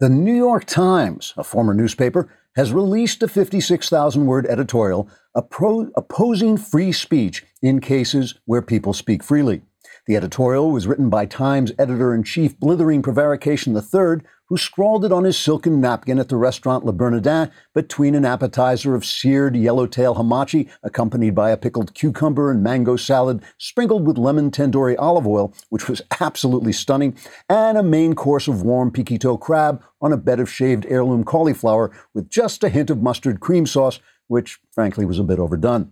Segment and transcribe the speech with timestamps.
[0.00, 6.92] The New York Times, a former newspaper, has released a 56,000 word editorial opposing free
[6.92, 9.62] speech in cases where people speak freely.
[10.06, 15.12] The editorial was written by Times editor in chief Blithering Prevarication III, who scrawled it
[15.12, 20.14] on his silken napkin at the restaurant Le Bernardin between an appetizer of seared yellowtail
[20.14, 25.52] hamachi, accompanied by a pickled cucumber and mango salad sprinkled with lemon tandoori olive oil,
[25.68, 27.14] which was absolutely stunning,
[27.48, 31.90] and a main course of warm peekytoe crab on a bed of shaved heirloom cauliflower
[32.14, 35.90] with just a hint of mustard cream sauce, which frankly was a bit overdone.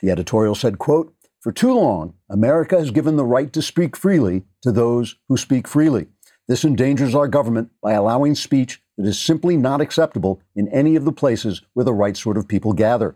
[0.00, 1.14] The editorial said, quote,
[1.46, 5.68] for too long, America has given the right to speak freely to those who speak
[5.68, 6.08] freely.
[6.48, 11.04] This endangers our government by allowing speech that is simply not acceptable in any of
[11.04, 13.14] the places where the right sort of people gather.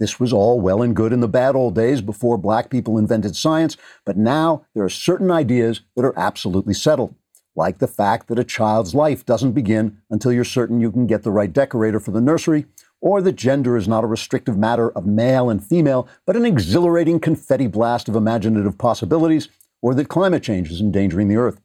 [0.00, 3.36] This was all well and good in the bad old days before black people invented
[3.36, 7.14] science, but now there are certain ideas that are absolutely settled,
[7.54, 11.24] like the fact that a child's life doesn't begin until you're certain you can get
[11.24, 12.64] the right decorator for the nursery,
[13.00, 17.20] or that gender is not a restrictive matter of male and female, but an exhilarating
[17.20, 19.48] confetti blast of imaginative possibilities,
[19.82, 21.60] or that climate change is endangering the earth.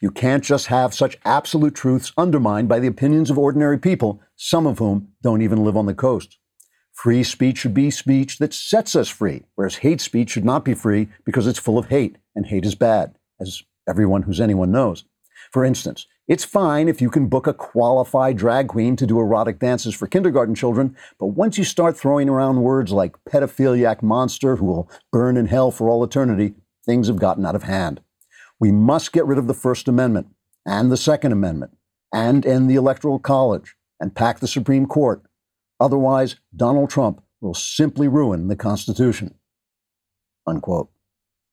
[0.00, 4.66] You can't just have such absolute truths undermined by the opinions of ordinary people, some
[4.66, 6.38] of whom don't even live on the coast.
[6.92, 10.74] Free speech should be speech that sets us free, whereas hate speech should not be
[10.74, 15.04] free because it's full of hate, and hate is bad, as everyone who's anyone knows.
[15.52, 19.58] For instance, it's fine if you can book a qualified drag queen to do erotic
[19.58, 24.66] dances for kindergarten children, but once you start throwing around words like pedophiliac monster who
[24.66, 26.54] will burn in hell for all eternity,
[26.84, 28.02] things have gotten out of hand.
[28.60, 30.28] We must get rid of the First Amendment
[30.66, 31.72] and the Second Amendment
[32.12, 35.22] and end the Electoral College and pack the Supreme Court.
[35.80, 39.34] Otherwise, Donald Trump will simply ruin the Constitution.
[40.46, 40.90] Unquote.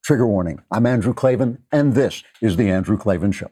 [0.04, 0.60] Trigger warning.
[0.70, 3.52] I'm Andrew Klavan, and this is The Andrew Klavan Show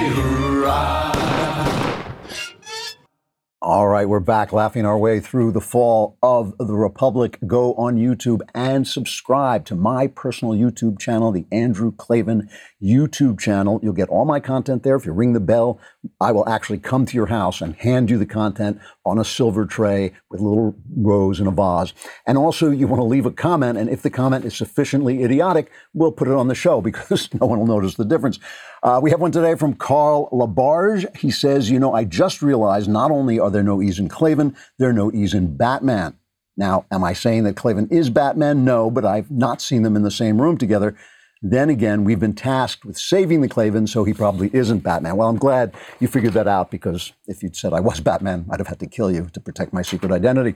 [3.63, 7.37] All right, we're back laughing our way through the fall of the Republic.
[7.45, 12.49] Go on YouTube and subscribe to my personal YouTube channel, the Andrew Klavan
[12.81, 13.79] YouTube channel.
[13.83, 14.95] You'll get all my content there.
[14.95, 15.79] If you ring the bell,
[16.19, 19.65] I will actually come to your house and hand you the content on a silver
[19.65, 21.93] tray with a little rose in a vase.
[22.25, 25.71] And also, you want to leave a comment, and if the comment is sufficiently idiotic,
[25.93, 28.39] we'll put it on the show because no one will notice the difference.
[28.83, 31.15] Uh, we have one today from Carl Labarge.
[31.15, 34.55] He says, You know, I just realized not only are there no E's in Klavan,
[34.79, 36.17] there are no E's in Batman.
[36.57, 38.65] Now, am I saying that Klavan is Batman?
[38.65, 40.97] No, but I've not seen them in the same room together.
[41.41, 45.17] Then again, we've been tasked with saving the Klavan, so he probably isn't Batman.
[45.17, 48.59] Well, I'm glad you figured that out because if you'd said I was Batman, I'd
[48.59, 50.55] have had to kill you to protect my secret identity.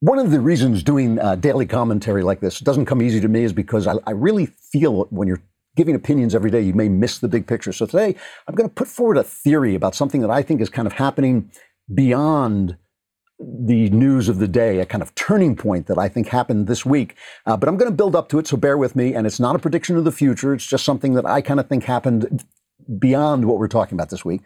[0.00, 3.44] One of the reasons doing uh, daily commentary like this doesn't come easy to me
[3.44, 5.42] is because I, I really feel when you're
[5.76, 7.72] giving opinions every day, you may miss the big picture.
[7.72, 8.14] So today,
[8.46, 10.94] I'm going to put forward a theory about something that I think is kind of
[10.94, 11.50] happening
[11.92, 12.76] beyond
[13.40, 16.84] the news of the day, a kind of turning point that I think happened this
[16.84, 17.14] week.
[17.46, 19.14] Uh, but I'm going to build up to it, so bear with me.
[19.14, 21.68] And it's not a prediction of the future, it's just something that I kind of
[21.68, 22.44] think happened
[22.98, 24.40] beyond what we're talking about this week.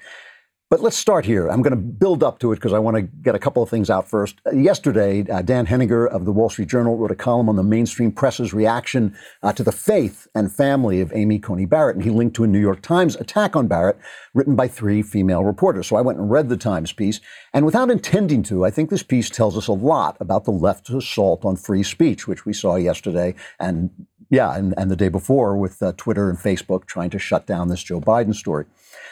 [0.72, 1.48] But let's start here.
[1.48, 3.68] I'm going to build up to it because I want to get a couple of
[3.68, 4.36] things out first.
[4.46, 7.62] Uh, yesterday, uh, Dan Henninger of the Wall Street Journal wrote a column on the
[7.62, 12.10] mainstream press's reaction uh, to the faith and family of Amy Coney Barrett, and he
[12.10, 13.98] linked to a New York Times attack on Barrett
[14.32, 15.88] written by three female reporters.
[15.88, 17.20] So I went and read the Times piece,
[17.52, 20.88] and without intending to, I think this piece tells us a lot about the left's
[20.88, 23.90] assault on free speech, which we saw yesterday and
[24.30, 27.68] yeah, and, and the day before with uh, Twitter and Facebook trying to shut down
[27.68, 28.64] this Joe Biden story.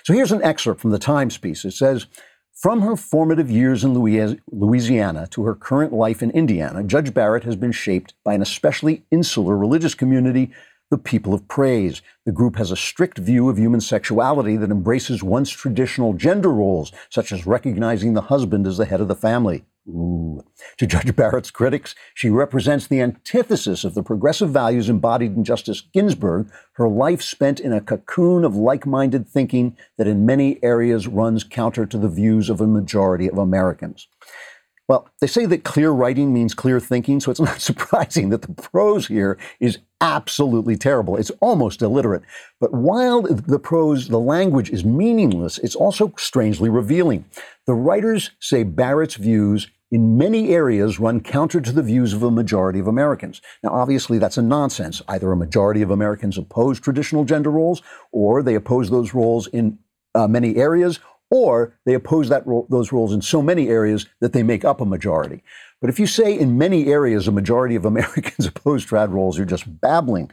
[0.05, 1.65] So here's an excerpt from the Times piece.
[1.65, 2.07] It says,
[2.55, 7.57] from her formative years in Louisiana to her current life in Indiana, Judge Barrett has
[7.57, 10.51] been shaped by an especially insular religious community,
[10.91, 12.03] the People of Praise.
[12.27, 16.93] The group has a strict view of human sexuality that embraces once traditional gender roles,
[17.09, 19.65] such as recognizing the husband as the head of the family.
[19.91, 20.45] Ooh.
[20.79, 25.83] To Judge Barrett's critics, she represents the antithesis of the progressive values embodied in Justice
[25.93, 31.09] Ginsburg, her life spent in a cocoon of like minded thinking that in many areas
[31.09, 34.07] runs counter to the views of a majority of Americans.
[34.91, 38.53] Well, they say that clear writing means clear thinking, so it's not surprising that the
[38.55, 41.17] prose here is absolutely terrible.
[41.17, 42.23] It's almost illiterate.
[42.61, 47.25] But while the prose, the language is meaningless, it's also strangely revealing.
[47.67, 52.31] The writers say Barrett's views in many areas run counter to the views of a
[52.31, 53.43] majority of Americans.
[53.63, 55.03] Now, obviously, that's a nonsense.
[55.09, 57.83] Either a majority of Americans oppose traditional gender roles,
[58.13, 59.79] or they oppose those roles in
[60.15, 61.01] uh, many areas,
[61.31, 64.81] or they oppose that ro- those roles in so many areas that they make up
[64.81, 65.43] a majority.
[65.81, 69.47] But if you say in many areas a majority of Americans oppose trad roles, you're
[69.47, 70.31] just babbling.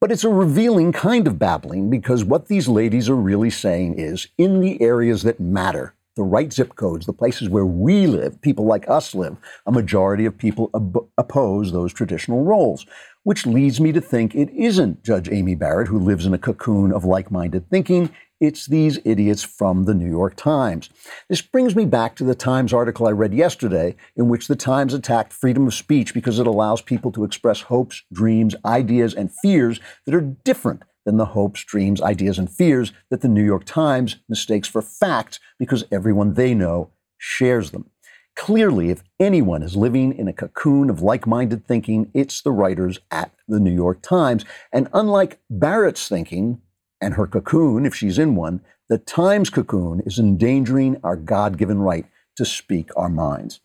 [0.00, 4.26] But it's a revealing kind of babbling because what these ladies are really saying is
[4.36, 8.66] in the areas that matter, the right zip codes, the places where we live, people
[8.66, 9.36] like us live,
[9.66, 12.86] a majority of people ab- oppose those traditional roles.
[13.24, 16.92] Which leads me to think it isn't Judge Amy Barrett who lives in a cocoon
[16.92, 18.10] of like minded thinking.
[18.40, 20.90] It's these idiots from the New York Times.
[21.28, 24.92] This brings me back to the Times article I read yesterday, in which the Times
[24.92, 29.78] attacked freedom of speech because it allows people to express hopes, dreams, ideas, and fears
[30.04, 34.16] that are different than the hopes, dreams, ideas, and fears that the New York Times
[34.28, 37.86] mistakes for facts because everyone they know shares them.
[38.34, 42.98] Clearly, if anyone is living in a cocoon of like minded thinking, it's the writers
[43.10, 44.44] at the New York Times.
[44.72, 46.60] And unlike Barrett's thinking,
[47.00, 51.78] and her cocoon, if she's in one, the Times cocoon is endangering our God given
[51.78, 52.06] right
[52.36, 53.60] to speak our minds.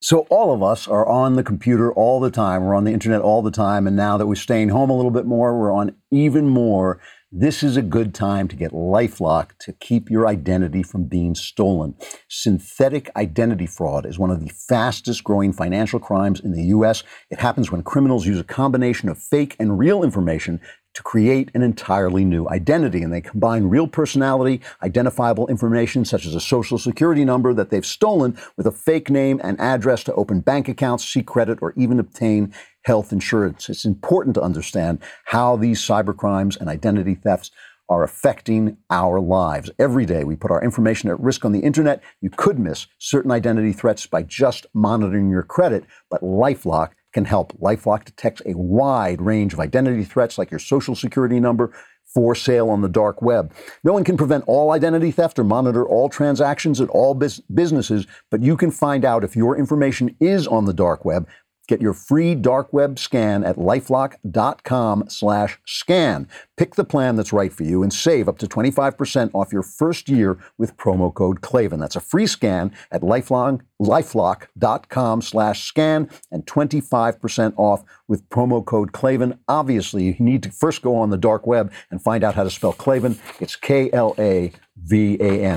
[0.00, 2.64] So, all of us are on the computer all the time.
[2.64, 3.86] We're on the internet all the time.
[3.86, 7.00] And now that we're staying home a little bit more, we're on even more.
[7.30, 11.94] This is a good time to get Lifelock to keep your identity from being stolen.
[12.28, 17.02] Synthetic identity fraud is one of the fastest growing financial crimes in the US.
[17.28, 20.58] It happens when criminals use a combination of fake and real information
[20.98, 23.04] to create an entirely new identity.
[23.04, 27.86] And they combine real personality, identifiable information such as a social security number that they've
[27.86, 32.00] stolen with a fake name and address to open bank accounts, seek credit, or even
[32.00, 32.52] obtain
[32.82, 33.68] health insurance.
[33.68, 37.52] It's important to understand how these cybercrimes and identity thefts
[37.88, 39.70] are affecting our lives.
[39.78, 42.02] Every day we put our information at risk on the internet.
[42.20, 47.52] You could miss certain identity threats by just monitoring your credit, but Lifelock can help.
[47.58, 51.72] Lifelock detects a wide range of identity threats like your social security number
[52.06, 53.52] for sale on the dark web.
[53.84, 58.42] No one can prevent all identity theft or monitor all transactions at all businesses, but
[58.42, 61.28] you can find out if your information is on the dark web
[61.68, 66.26] Get your free dark web scan at lifelock.com slash scan.
[66.56, 70.08] Pick the plan that's right for you and save up to 25% off your first
[70.08, 71.78] year with promo code Klavan.
[71.78, 78.92] That's a free scan at lifelock, lifelock.com slash scan and 25% off with promo code
[78.92, 79.38] Klavan.
[79.46, 82.50] Obviously, you need to first go on the dark web and find out how to
[82.50, 83.18] spell Klavan.
[83.40, 84.52] It's K-L-A-V-A-N.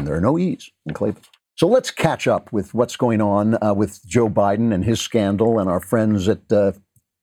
[0.05, 1.21] There are no E's in Klavan.
[1.55, 5.59] So let's catch up with what's going on uh, with Joe Biden and his scandal
[5.59, 6.71] and our friends at uh,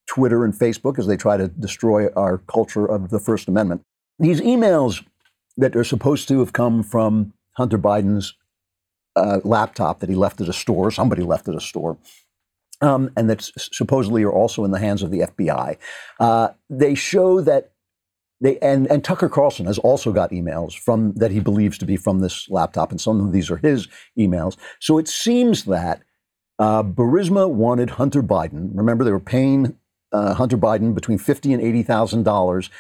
[0.07, 3.83] Twitter and Facebook as they try to destroy our culture of the First Amendment.
[4.19, 5.05] These emails
[5.57, 8.35] that are supposed to have come from Hunter Biden's
[9.17, 11.99] uh, laptop that he left at a store, somebody left at a store,
[12.81, 15.77] um, and that supposedly are also in the hands of the FBI.
[16.21, 17.73] Uh, they show that
[18.41, 21.97] they, and, and Tucker Carlson has also got emails from that he believes to be
[21.97, 23.89] from this laptop, and some of these are his
[24.19, 24.57] emails.
[24.81, 26.03] So it seems that
[26.59, 28.71] uh, Burisma wanted Hunter Biden.
[28.75, 29.77] Remember, they were paying
[30.13, 32.71] uh, Hunter Biden between fifty and eighty thousand dollars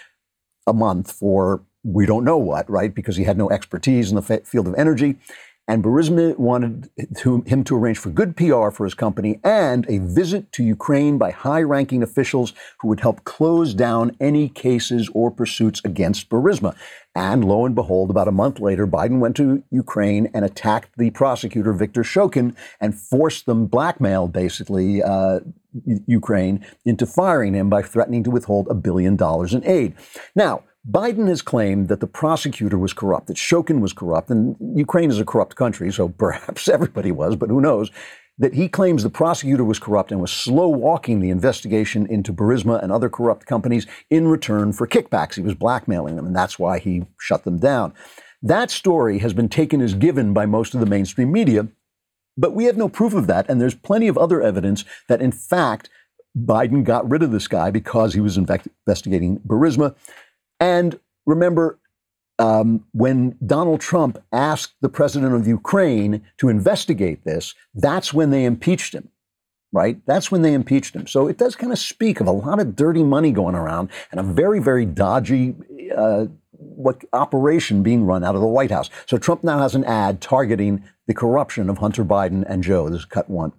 [0.66, 2.94] a month for we don't know what, right?
[2.94, 5.16] Because he had no expertise in the field of energy.
[5.68, 6.88] And Burisma wanted
[7.18, 11.18] to, him to arrange for good PR for his company and a visit to Ukraine
[11.18, 16.74] by high ranking officials who would help close down any cases or pursuits against Burisma.
[17.14, 21.10] And lo and behold, about a month later, Biden went to Ukraine and attacked the
[21.10, 25.40] prosecutor, Viktor Shokin, and forced them, blackmailed basically uh,
[26.06, 29.94] Ukraine into firing him by threatening to withhold a billion dollars in aid.
[30.34, 35.10] Now, Biden has claimed that the prosecutor was corrupt, that Shokin was corrupt, and Ukraine
[35.10, 37.90] is a corrupt country, so perhaps everybody was, but who knows?
[38.38, 42.82] That he claims the prosecutor was corrupt and was slow walking the investigation into Burisma
[42.82, 45.34] and other corrupt companies in return for kickbacks.
[45.34, 47.92] He was blackmailing them, and that's why he shut them down.
[48.40, 51.66] That story has been taken as given by most of the mainstream media,
[52.36, 55.32] but we have no proof of that, and there's plenty of other evidence that, in
[55.32, 55.90] fact,
[56.36, 59.96] Biden got rid of this guy because he was investigating Burisma.
[60.60, 61.78] And remember,
[62.38, 68.44] um, when Donald Trump asked the president of Ukraine to investigate this, that's when they
[68.44, 69.08] impeached him,
[69.72, 70.00] right?
[70.06, 71.06] That's when they impeached him.
[71.06, 74.20] So it does kind of speak of a lot of dirty money going around and
[74.20, 75.56] a very, very dodgy
[75.96, 78.90] uh, what operation being run out of the White House.
[79.06, 82.88] So Trump now has an ad targeting the corruption of Hunter Biden and Joe.
[82.88, 83.52] This is cut one.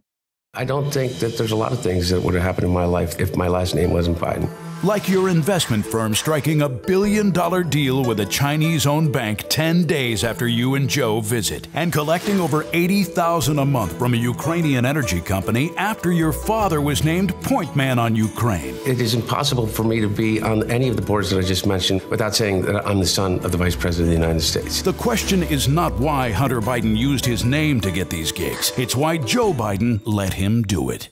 [0.53, 2.85] I don't think that there's a lot of things that would have happened in my
[2.85, 4.49] life if my last name wasn't Biden.
[4.81, 9.83] Like your investment firm striking a billion dollar deal with a Chinese owned bank 10
[9.83, 14.85] days after you and Joe visit, and collecting over 80,000 a month from a Ukrainian
[14.85, 18.73] energy company after your father was named point man on Ukraine.
[18.87, 21.65] It is impossible for me to be on any of the boards that I just
[21.65, 24.81] mentioned without saying that I'm the son of the Vice President of the United States.
[24.81, 28.95] The question is not why Hunter Biden used his name to get these gigs, it's
[28.95, 31.09] why Joe Biden let him do it.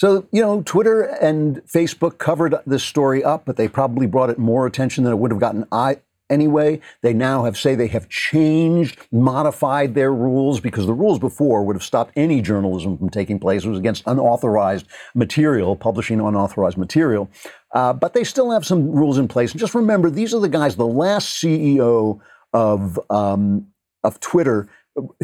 [0.00, 4.38] So, you know, Twitter and Facebook covered this story up, but they probably brought it
[4.38, 5.98] more attention than it would have gotten I,
[6.30, 6.80] anyway.
[7.02, 11.76] They now have say they have changed, modified their rules because the rules before would
[11.76, 13.66] have stopped any journalism from taking place.
[13.66, 17.28] It was against unauthorized material, publishing unauthorized material.
[17.74, 19.50] Uh, but they still have some rules in place.
[19.50, 22.20] And just remember, these are the guys, the last CEO
[22.54, 23.66] of um,
[24.02, 24.66] of Twitter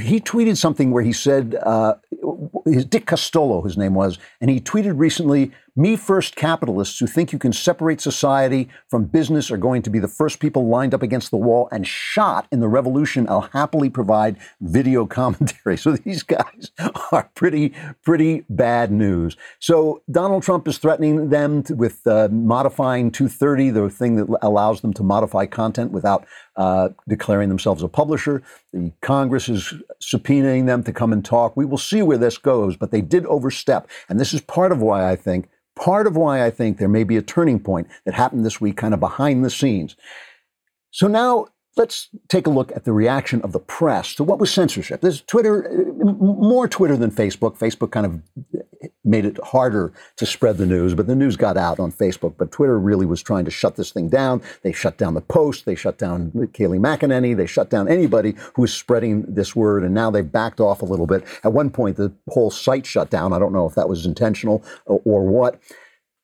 [0.01, 1.97] he tweeted something where he said, uh,
[2.65, 7.33] his Dick Costolo, his name was, and he tweeted recently, me first capitalists who think
[7.33, 11.03] you can separate society from business are going to be the first people lined up
[11.03, 13.29] against the wall and shot in the revolution.
[13.29, 15.77] I'll happily provide video commentary.
[15.77, 16.71] So these guys
[17.13, 19.37] are pretty, pretty bad news.
[19.61, 24.81] So Donald Trump is threatening them to, with uh, modifying 230, the thing that allows
[24.81, 28.43] them to modify content without uh, declaring themselves a publisher.
[28.73, 31.57] The Congress is subpoenaing them to come and talk.
[31.57, 33.89] We will see where this goes, but they did overstep.
[34.09, 37.05] And this is part of why I think part of why I think there may
[37.05, 39.95] be a turning point that happened this week, kind of behind the scenes.
[40.91, 44.51] So now let's take a look at the reaction of the press to what was
[44.51, 45.03] censorship.
[45.03, 45.85] There's Twitter,
[46.19, 47.59] more Twitter than Facebook.
[47.59, 48.23] Facebook kind of
[49.05, 52.35] made it harder to spread the news, but the news got out on Facebook.
[52.37, 54.43] But Twitter really was trying to shut this thing down.
[54.63, 58.63] They shut down the Post, they shut down Kayleigh McEnany, they shut down anybody who
[58.63, 61.25] was spreading this word, and now they've backed off a little bit.
[61.45, 63.33] At one point, the whole site shut down.
[63.33, 65.61] I don't know if that was intentional or, or what.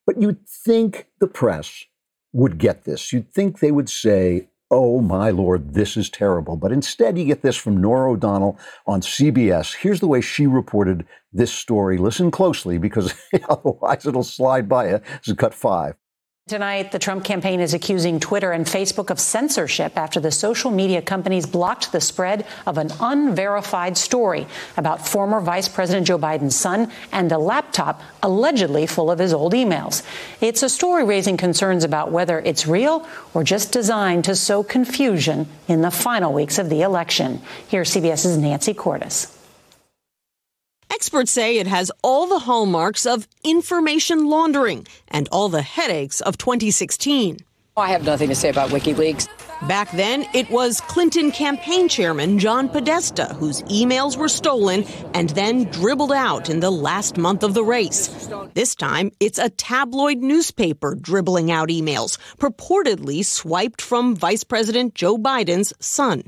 [0.06, 1.84] But you'd think the press
[2.32, 3.12] would get this.
[3.12, 6.56] You'd think they would say, oh my lord, this is terrible.
[6.56, 9.76] But instead, you get this from Norah O'Donnell on CBS.
[9.76, 11.98] Here's the way she reported this story.
[11.98, 13.14] Listen closely because
[13.48, 14.98] otherwise it'll slide by you.
[14.98, 15.94] This is cut five.
[16.48, 21.00] Tonight, the Trump campaign is accusing Twitter and Facebook of censorship after the social media
[21.00, 26.90] companies blocked the spread of an unverified story about former Vice President Joe Biden's son
[27.12, 30.04] and a laptop allegedly full of his old emails.
[30.40, 35.46] It's a story raising concerns about whether it's real or just designed to sow confusion
[35.68, 37.40] in the final weeks of the election.
[37.68, 39.31] Here's CBS's Nancy Cordes.
[40.92, 46.36] Experts say it has all the hallmarks of information laundering and all the headaches of
[46.36, 47.38] 2016.
[47.78, 49.26] I have nothing to say about WikiLeaks.
[49.66, 54.84] Back then, it was Clinton campaign chairman John Podesta whose emails were stolen
[55.14, 58.28] and then dribbled out in the last month of the race.
[58.52, 65.16] This time, it's a tabloid newspaper dribbling out emails purportedly swiped from Vice President Joe
[65.16, 66.24] Biden's son.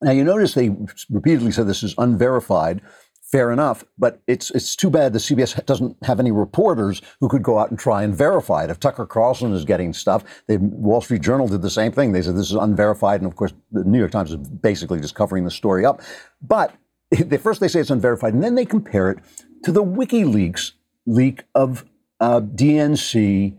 [0.00, 0.74] Now, you notice they
[1.10, 2.80] repeatedly said this is unverified
[3.26, 3.84] fair enough.
[3.98, 7.70] But it's it's too bad the CBS doesn't have any reporters who could go out
[7.70, 8.70] and try and verify it.
[8.70, 12.12] If Tucker Carlson is getting stuff, the Wall Street Journal did the same thing.
[12.12, 15.14] They said this is unverified, and of course the New York Times is basically just
[15.14, 16.00] covering the story up.
[16.40, 16.74] But
[17.40, 19.18] first they say it's unverified, and then they compare it
[19.64, 20.72] to the WikiLeaks
[21.06, 21.84] leak of
[22.20, 23.56] uh, DNC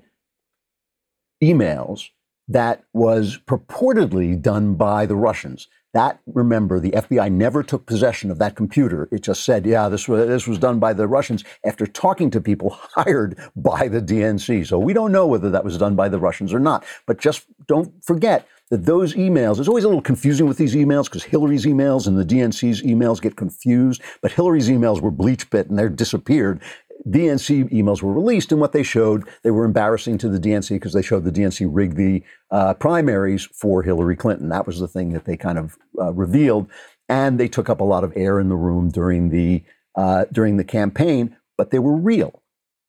[1.44, 2.10] emails
[2.48, 5.68] that was purportedly done by the Russians.
[5.98, 9.10] That, remember, the FBI never took possession of that computer.
[9.12, 12.40] It just said, yeah, this was, this was done by the Russians after talking to
[12.40, 14.68] people hired by the DNC.
[14.68, 16.86] So we don't know whether that was done by the Russians or not.
[17.08, 21.06] But just don't forget that those emails, it's always a little confusing with these emails
[21.06, 24.00] because Hillary's emails and the DNC's emails get confused.
[24.22, 26.62] But Hillary's emails were BleachBit and they're disappeared.
[27.06, 30.94] DNC emails were released, and what they showed, they were embarrassing to the DNC because
[30.94, 34.50] they showed the DNC rigged the uh, primaries for Hillary Clinton.
[34.50, 36.70] That was the thing that they kind of uh, revealed,
[37.08, 39.64] and they took up a lot of air in the room during the
[39.96, 41.36] uh, during the campaign.
[41.58, 42.42] But they were real;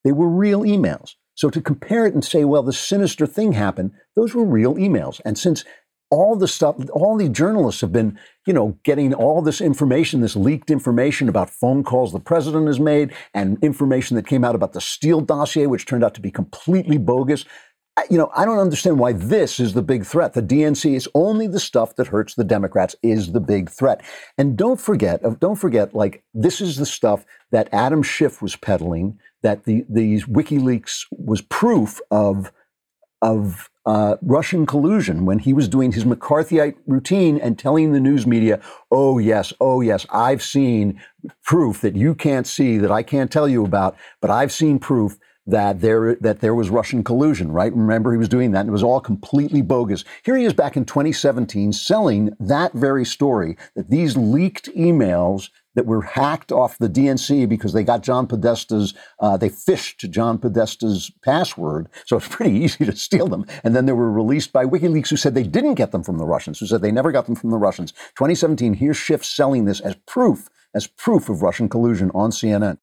[0.03, 1.15] they were real emails.
[1.39, 5.21] So to compare it and say, well, the sinister thing happened, those were real emails.
[5.23, 5.63] And since
[6.11, 10.35] all the stuff, all the journalists have been, you know, getting all this information, this
[10.35, 14.73] leaked information about phone calls the president has made and information that came out about
[14.73, 17.45] the Steele dossier, which turned out to be completely bogus.
[18.09, 20.33] You know, I don't understand why this is the big threat.
[20.33, 24.01] The DNC is only the stuff that hurts the Democrats is the big threat.
[24.37, 28.55] And don't forget, uh, don't forget, like this is the stuff that Adam Schiff was
[28.55, 32.53] peddling, that the these WikiLeaks was proof of
[33.21, 38.27] of uh, Russian collusion when he was doing his McCarthyite routine and telling the news
[38.27, 41.01] media, oh, yes, oh, yes, I've seen
[41.43, 45.17] proof that you can't see, that I can't tell you about, but I've seen proof
[45.47, 47.73] that there that there was Russian collusion, right?
[47.73, 50.05] Remember, he was doing that, and it was all completely bogus.
[50.21, 55.49] Here he is back in 2017 selling that very story that these leaked emails
[55.79, 60.37] that were hacked off the DNC because they got John Podesta's, uh, they phished John
[60.37, 61.87] Podesta's password.
[62.05, 63.45] So it's pretty easy to steal them.
[63.63, 66.25] And then they were released by WikiLeaks, who said they didn't get them from the
[66.25, 67.93] Russians, who said they never got them from the Russians.
[68.17, 72.77] 2017, here's Schiff selling this as proof, as proof of Russian collusion on CNN.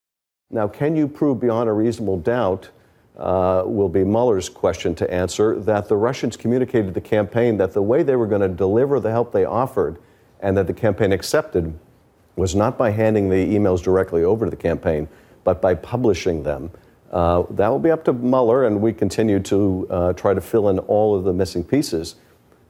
[0.51, 2.71] Now, can you prove beyond a reasonable doubt?
[3.19, 7.75] Uh, will be Mueller's question to answer that the Russians communicated to the campaign that
[7.75, 9.99] the way they were going to deliver the help they offered
[10.41, 11.79] and that the campaign accepted
[12.37, 15.09] was not by handing the emails directly over to the campaign,
[15.43, 16.71] but by publishing them.
[17.11, 20.69] Uh, that will be up to Mueller, and we continue to uh, try to fill
[20.69, 22.17] in all of the missing pieces.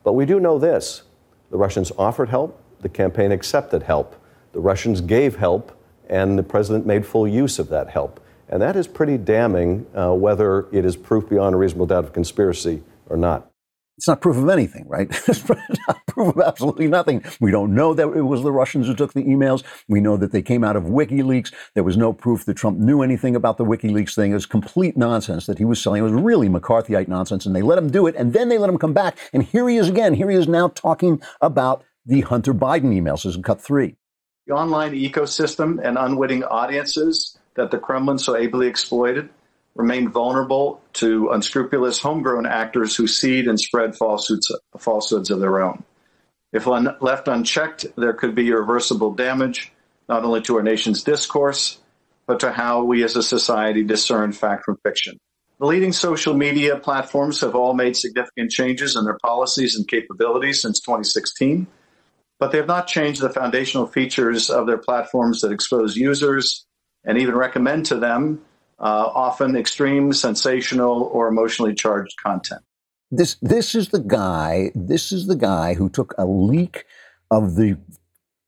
[0.04, 1.02] But we do know this
[1.50, 4.14] the Russians offered help, the campaign accepted help,
[4.52, 5.72] the Russians gave help,
[6.08, 8.20] and the president made full use of that help.
[8.48, 12.12] And that is pretty damning, uh, whether it is proof beyond a reasonable doubt of
[12.12, 13.50] conspiracy or not.
[13.96, 15.08] It's not proof of anything, right?
[15.28, 17.24] it's not proof of absolutely nothing.
[17.40, 19.64] We don't know that it was the Russians who took the emails.
[19.88, 21.52] We know that they came out of WikiLeaks.
[21.74, 24.32] There was no proof that Trump knew anything about the WikiLeaks thing.
[24.32, 26.00] It was complete nonsense that he was selling.
[26.00, 28.68] It was really McCarthyite nonsense, and they let him do it, and then they let
[28.68, 29.16] him come back.
[29.32, 30.12] And here he is again.
[30.12, 33.22] Here he is now talking about the Hunter Biden emails.
[33.22, 33.96] This is cut three.
[34.46, 39.30] The online ecosystem and unwitting audiences that the Kremlin so ably exploited
[39.76, 45.84] remain vulnerable to unscrupulous homegrown actors who seed and spread falsehoods, falsehoods of their own.
[46.52, 49.72] If un- left unchecked, there could be irreversible damage
[50.08, 51.78] not only to our nation's discourse,
[52.26, 55.18] but to how we as a society discern fact from fiction.
[55.58, 60.62] The leading social media platforms have all made significant changes in their policies and capabilities
[60.62, 61.66] since 2016,
[62.38, 66.66] but they have not changed the foundational features of their platforms that expose users
[67.04, 68.42] and even recommend to them
[68.78, 72.62] uh, often extreme, sensational, or emotionally charged content.
[73.10, 74.70] This this is the guy.
[74.74, 76.84] This is the guy who took a leak
[77.30, 77.78] of the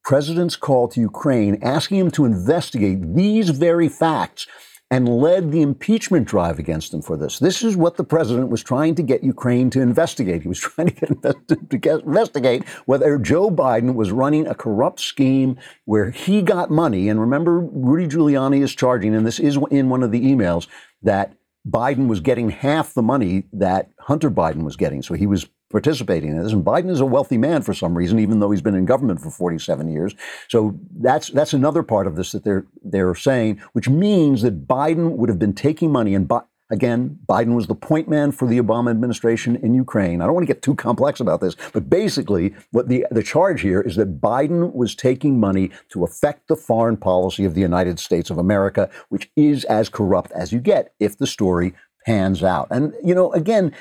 [0.04, 4.46] president's call to Ukraine, asking him to investigate these very facts
[4.90, 7.38] and led the impeachment drive against him for this.
[7.38, 10.42] This is what the president was trying to get Ukraine to investigate.
[10.42, 15.00] He was trying to get, to get investigate whether Joe Biden was running a corrupt
[15.00, 17.08] scheme where he got money.
[17.08, 20.66] And remember, Rudy Giuliani is charging, and this is in one of the emails,
[21.02, 21.34] that
[21.68, 25.02] Biden was getting half the money that Hunter Biden was getting.
[25.02, 26.52] So he was participating in this.
[26.52, 29.20] And Biden is a wealthy man for some reason, even though he's been in government
[29.20, 30.14] for 47 years.
[30.48, 35.16] So that's that's another part of this that they're they're saying, which means that Biden
[35.16, 36.30] would have been taking money and.
[36.70, 40.20] Again, Biden was the point man for the Obama administration in Ukraine.
[40.20, 43.62] I don't want to get too complex about this, but basically, what the, the charge
[43.62, 47.98] here is that Biden was taking money to affect the foreign policy of the United
[47.98, 51.72] States of America, which is as corrupt as you get if the story
[52.04, 52.68] pans out.
[52.70, 53.72] And, you know, again,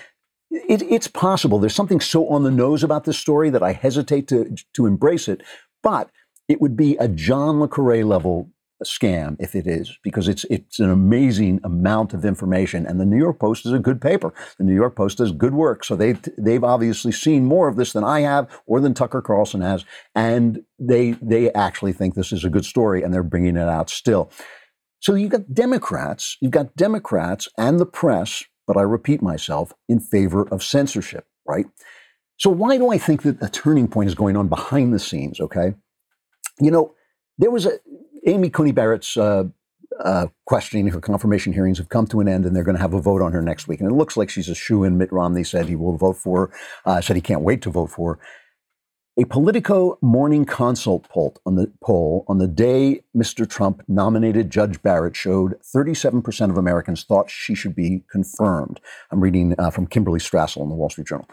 [0.50, 1.60] it, it's possible.
[1.60, 5.28] There's something so on the nose about this story that I hesitate to, to embrace
[5.28, 5.42] it,
[5.84, 6.10] but
[6.48, 8.50] it would be a John Le Carre level
[8.86, 12.86] scam if it is, because it's it's an amazing amount of information.
[12.86, 14.34] And the New York Post is a good paper.
[14.58, 17.94] The New York Post does good work, so they've they've obviously seen more of this
[17.94, 19.84] than I have, or than Tucker Carlson has,
[20.14, 23.90] and they they actually think this is a good story, and they're bringing it out
[23.90, 24.32] still.
[25.00, 30.00] So you've got Democrats, you've got Democrats and the press but I repeat myself, in
[30.00, 31.66] favor of censorship, right?
[32.38, 35.40] So why do I think that a turning point is going on behind the scenes,
[35.40, 35.74] okay?
[36.60, 36.94] You know,
[37.38, 37.80] there was a,
[38.28, 39.46] Amy Coney Barrett's uh,
[40.04, 42.94] uh, questioning, her confirmation hearings have come to an end, and they're going to have
[42.94, 43.80] a vote on her next week.
[43.80, 44.98] And it looks like she's a shoe in.
[44.98, 46.52] Mitt Romney said he will vote for,
[46.86, 48.20] uh, said he can't wait to vote for.
[49.20, 53.50] A Politico morning consult poll on the poll on the day Mr.
[53.50, 58.80] Trump nominated Judge Barrett showed 37% of Americans thought she should be confirmed.
[59.10, 61.28] I'm reading uh, from Kimberly Strassel in the Wall Street Journal.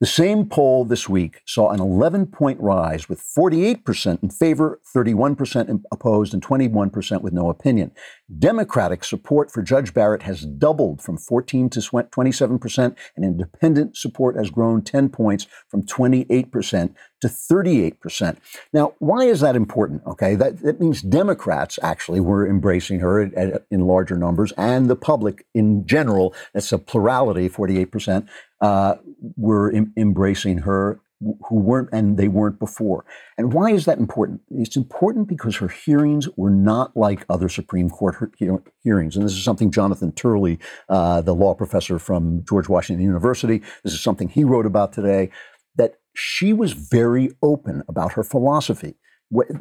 [0.00, 5.82] The same poll this week saw an 11 point rise with 48% in favor, 31%
[5.92, 7.92] opposed, and 21% with no opinion.
[8.38, 14.48] Democratic support for Judge Barrett has doubled from 14 to 27%, and independent support has
[14.48, 18.36] grown 10 points from 28% to 38%.
[18.72, 20.02] Now, why is that important?
[20.06, 24.88] Okay, that, that means Democrats actually were embracing her at, at, in larger numbers, and
[24.88, 28.28] the public in general, that's a plurality, 48%,
[28.60, 28.96] uh,
[29.36, 33.04] were em- embracing her who weren't and they weren't before.
[33.36, 34.40] And why is that important?
[34.50, 38.48] It's important because her hearings were not like other Supreme Court he-
[38.82, 39.16] hearings.
[39.16, 43.92] And this is something Jonathan Turley, uh, the law professor from George Washington University, this
[43.92, 45.30] is something he wrote about today,
[45.76, 48.96] that she was very open about her philosophy.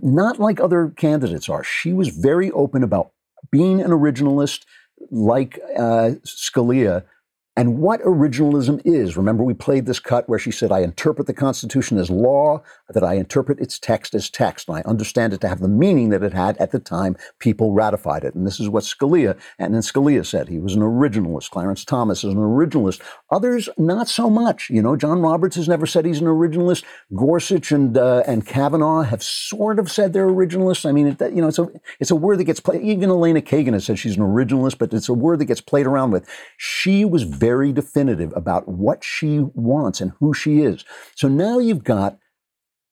[0.02, 1.64] Not like other candidates are.
[1.64, 3.12] She was very open about
[3.52, 4.66] being an originalist,
[5.12, 7.04] like uh, Scalia,
[7.60, 9.18] and what originalism is.
[9.18, 13.04] Remember, we played this cut where she said, I interpret the Constitution as law, that
[13.04, 16.24] I interpret its text as text, and I understand it to have the meaning that
[16.24, 18.34] it had at the time people ratified it.
[18.34, 21.50] And this is what Scalia, and then Scalia said he was an originalist.
[21.50, 23.02] Clarence Thomas is an originalist.
[23.30, 24.70] Others, not so much.
[24.70, 26.86] You know, John Roberts has never said he's an originalist.
[27.14, 30.88] Gorsuch and uh, and Kavanaugh have sort of said they're originalists.
[30.88, 31.68] I mean, it, you know, it's a
[32.00, 32.84] it's a word that gets played.
[32.84, 35.86] Even Elena Kagan has said she's an originalist, but it's a word that gets played
[35.86, 36.26] around with.
[36.56, 40.86] She was very very definitive about what she wants and who she is.
[41.16, 42.20] So now you've got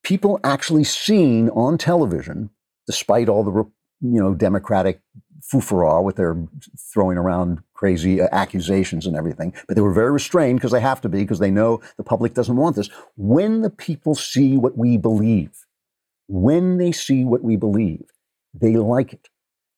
[0.02, 2.50] people actually seen on television,
[2.86, 3.52] despite all the
[4.00, 5.00] you know Democratic
[5.48, 6.34] foofara with their
[6.92, 11.00] throwing around crazy uh, accusations and everything, but they were very restrained because they have
[11.02, 12.90] to be because they know the public doesn't want this.
[13.16, 15.52] When the people see what we believe,
[16.26, 18.06] when they see what we believe,
[18.52, 19.28] they like it.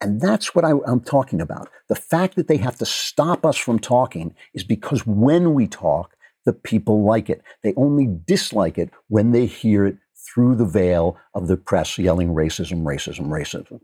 [0.01, 1.69] And that's what I, am talking about.
[1.89, 6.17] The fact that they have to stop us from talking is because when we talk,
[6.45, 7.43] the people like it.
[7.63, 12.31] They only dislike it when they hear it through the veil of the press yelling
[12.31, 13.81] racism, racism, racism.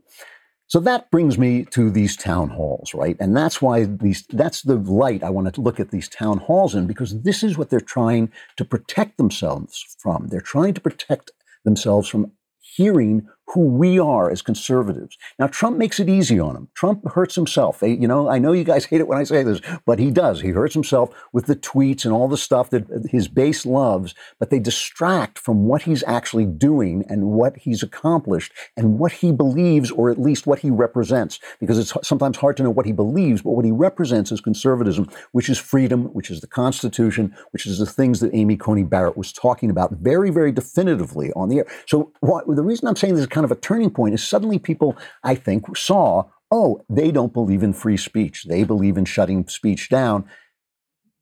[0.69, 3.15] So that brings me to these town halls, right?
[3.21, 6.75] And that's why these that's the light I want to look at these town halls
[6.75, 10.27] in because this is what they're trying to protect themselves from.
[10.27, 11.31] They're trying to protect
[11.63, 15.17] themselves from hearing who we are as conservatives.
[15.39, 16.67] Now, Trump makes it easy on him.
[16.73, 17.81] Trump hurts himself.
[17.81, 20.41] You know, I know you guys hate it when I say this, but he does.
[20.41, 24.49] He hurts himself with the tweets and all the stuff that his base loves, but
[24.49, 29.91] they distract from what he's actually doing and what he's accomplished and what he believes,
[29.91, 31.39] or at least what he represents.
[31.59, 35.09] Because it's sometimes hard to know what he believes, but what he represents is conservatism,
[35.31, 39.15] which is freedom, which is the Constitution, which is the things that Amy Coney Barrett
[39.15, 41.67] was talking about very, very definitively on the air.
[41.85, 44.97] So, what, the reason I'm saying this kind of a turning point is suddenly people,
[45.23, 48.45] I think, saw, oh, they don't believe in free speech.
[48.45, 50.27] They believe in shutting speech down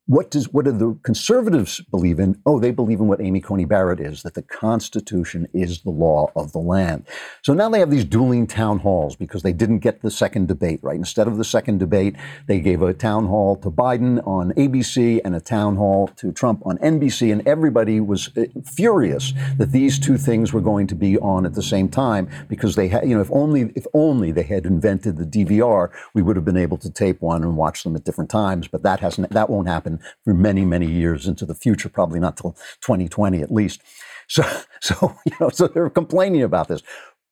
[0.08, 2.40] what does what do the conservatives believe in?
[2.46, 6.32] Oh, they believe in what Amy Coney Barrett is, that the Constitution is the law
[6.36, 7.08] of the land.
[7.42, 10.80] So now they have these dueling town halls because they didn't get the second debate,
[10.84, 10.96] right?
[10.96, 12.16] Instead of the second debate,
[12.46, 16.62] they gave a town hall to Biden on ABC and a town hall to Trump
[16.68, 21.18] on NBC, and everybody was uh, furious that these two things were going to be
[21.18, 24.44] on at the same time because they had, you know, if only if only they
[24.44, 27.96] had invented the DVR, we would have been able to tape one and watch them
[27.96, 31.56] at different times, but that hasn't that won't happen for many, many years into the
[31.56, 33.82] future, probably not till 2020 at least.
[34.28, 34.44] So,
[34.82, 36.84] so, you know, so they're complaining about this.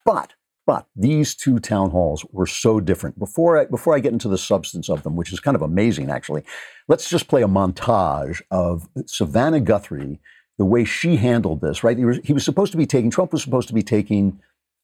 [0.06, 0.34] But,
[0.66, 3.20] but these two town halls were so different.
[3.20, 6.10] Before I, before I get into the substance of them, which is kind of amazing
[6.10, 6.44] actually,
[6.88, 10.20] let's just play a montage of Savannah Guthrie,
[10.58, 11.98] the way she handled this, right?
[11.98, 14.40] He was, he was supposed to be taking, Trump was supposed to be taking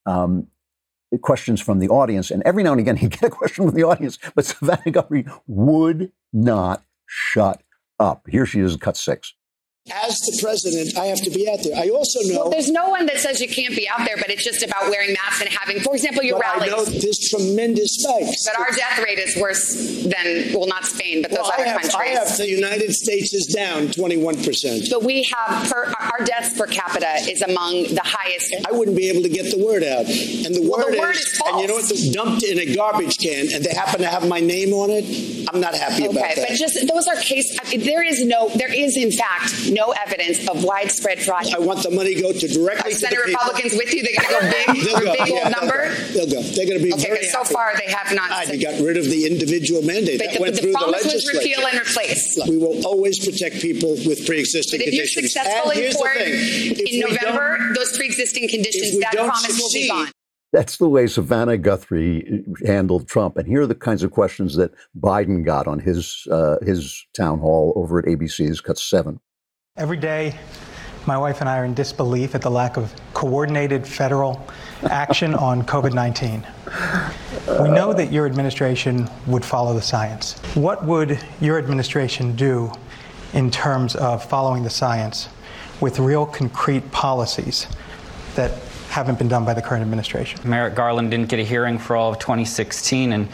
[0.06, 0.48] um,
[1.22, 2.32] questions from the audience.
[2.32, 5.26] And every now and again, he'd get a question from the audience, but Savannah Guthrie
[5.48, 7.62] would not shut
[8.00, 8.24] up.
[8.30, 9.34] Here she is, cut six
[9.92, 11.76] as the president, I have to be out there.
[11.76, 14.30] I also know well, there's no one that says you can't be out there, but
[14.30, 16.72] it's just about wearing masks and having, for example, your rallies.
[16.72, 21.22] I know there's tremendous spikes, but our death rate is worse than well, not Spain,
[21.22, 21.96] but those well, other I have, countries.
[21.96, 26.58] I have the United States is down 21 percent, but we have per, our deaths
[26.58, 28.56] per capita is among the highest.
[28.68, 31.16] I wouldn't be able to get the word out, and the well, word, the word
[31.16, 31.88] is, and you know what?
[31.88, 35.50] The dumped in a garbage can, and they happen to have my name on it.
[35.52, 36.38] I'm not happy okay, about that.
[36.38, 37.58] Okay, but just those are case.
[37.70, 41.48] There is no, there is in fact no evidence of widespread fraud.
[41.54, 44.04] I want the money to go to directly Are to Senate the Republicans with you?
[44.04, 45.94] They're going to go big They'll go, big yeah, old number.
[46.14, 46.42] They'll go.
[46.42, 47.54] They're going to be okay, very so happy.
[47.54, 48.48] far they have not.
[48.48, 50.20] They got rid of the individual mandate.
[50.20, 51.38] But that the, went the through the promise was legislature.
[51.40, 52.40] repeal and replace.
[52.48, 55.34] We will always protect people with pre-existing But if you're conditions.
[55.34, 56.76] successful and in court the thing.
[56.78, 60.08] If in November, those pre-existing conditions, that don't promise will be gone.
[60.52, 64.72] That's the way Savannah Guthrie handled Trump, and here are the kinds of questions that
[65.00, 69.20] Biden got on his uh, his town hall over at ABC's Cut Seven.
[69.80, 70.36] Every day,
[71.06, 74.46] my wife and I are in disbelief at the lack of coordinated federal
[74.90, 76.46] action on COVID 19.
[77.64, 80.38] We know that your administration would follow the science.
[80.54, 82.74] What would your administration do
[83.32, 85.30] in terms of following the science
[85.80, 87.66] with real concrete policies
[88.36, 88.52] that
[88.90, 90.42] haven't been done by the current administration?
[90.44, 93.30] Merrick Garland didn't get a hearing for all of 2016, and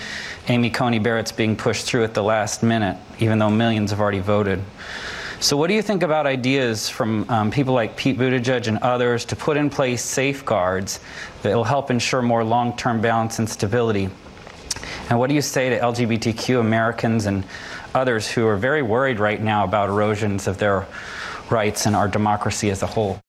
[0.47, 4.19] Amy Coney Barrett's being pushed through at the last minute, even though millions have already
[4.19, 4.61] voted.
[5.41, 9.25] So, what do you think about ideas from um, people like Pete Buttigieg and others
[9.25, 11.01] to put in place safeguards
[11.41, 14.09] that will help ensure more long term balance and stability?
[15.09, 17.43] And what do you say to LGBTQ Americans and
[17.93, 20.87] others who are very worried right now about erosions of their
[21.49, 23.19] rights and our democracy as a whole?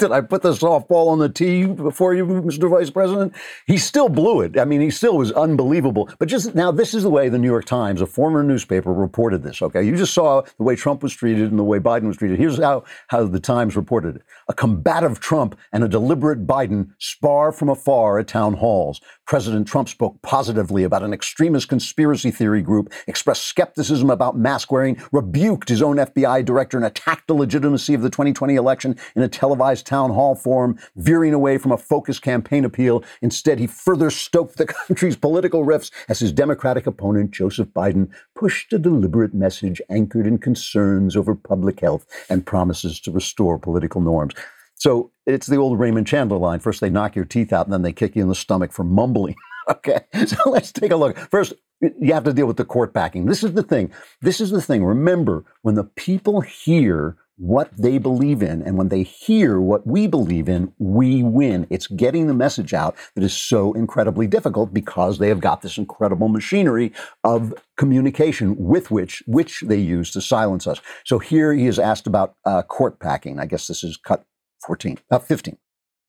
[0.00, 2.68] Did I put the softball on the tee before you, Mr.
[2.68, 3.34] Vice President?
[3.66, 4.58] He still blew it.
[4.58, 6.08] I mean, he still was unbelievable.
[6.18, 9.42] But just now, this is the way the New York Times, a former newspaper, reported
[9.42, 9.62] this.
[9.62, 12.38] Okay, you just saw the way Trump was treated and the way Biden was treated.
[12.38, 17.52] Here's how how the Times reported it: a combative Trump and a deliberate Biden spar
[17.52, 19.00] from afar at town halls.
[19.26, 25.00] President Trump spoke positively about an extremist conspiracy theory group, expressed skepticism about mask wearing,
[25.12, 29.28] rebuked his own FBI director, and attacked the legitimacy of the 2020 election in a
[29.28, 33.02] televised town hall forum, veering away from a focused campaign appeal.
[33.22, 38.72] Instead, he further stoked the country's political rifts as his Democratic opponent, Joseph Biden, pushed
[38.72, 44.32] a deliberate message anchored in concerns over public health and promises to restore political norms.
[44.76, 46.60] So it's the old Raymond Chandler line.
[46.60, 48.84] First, they knock your teeth out, and then they kick you in the stomach for
[48.84, 49.34] mumbling.
[49.70, 51.18] okay, so let's take a look.
[51.30, 53.26] First, you have to deal with the court packing.
[53.26, 53.90] This is the thing.
[54.20, 54.84] This is the thing.
[54.84, 60.06] Remember, when the people hear what they believe in, and when they hear what we
[60.06, 61.66] believe in, we win.
[61.70, 65.78] It's getting the message out that is so incredibly difficult because they have got this
[65.78, 66.92] incredible machinery
[67.24, 70.82] of communication with which which they use to silence us.
[71.06, 73.40] So here he is asked about uh, court packing.
[73.40, 74.22] I guess this is cut
[74.66, 75.56] 14, about 15.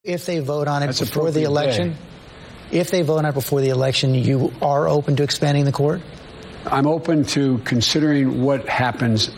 [0.04, 1.96] If they vote on it That's before the appropriate election,
[2.74, 6.02] if they vote on it before the election, you are open to expanding the court?
[6.66, 9.32] I'm open to considering what happens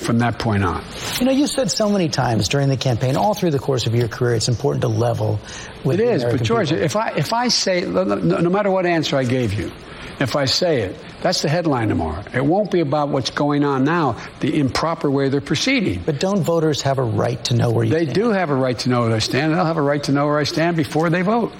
[0.00, 0.82] from that point on.
[1.18, 3.94] You know, you said so many times during the campaign, all through the course of
[3.94, 5.38] your career, it's important to level
[5.84, 6.84] with It the but George, people.
[6.84, 9.70] if I if I say no, no no matter what answer I gave you,
[10.18, 12.22] if I say it, that's the headline tomorrow.
[12.34, 16.02] It won't be about what's going on now, the improper way they're proceeding.
[16.04, 18.14] But don't voters have a right to know where you They stand?
[18.14, 19.54] do have a right to know where they stand.
[19.54, 21.52] They'll have a right to know where I stand before they vote.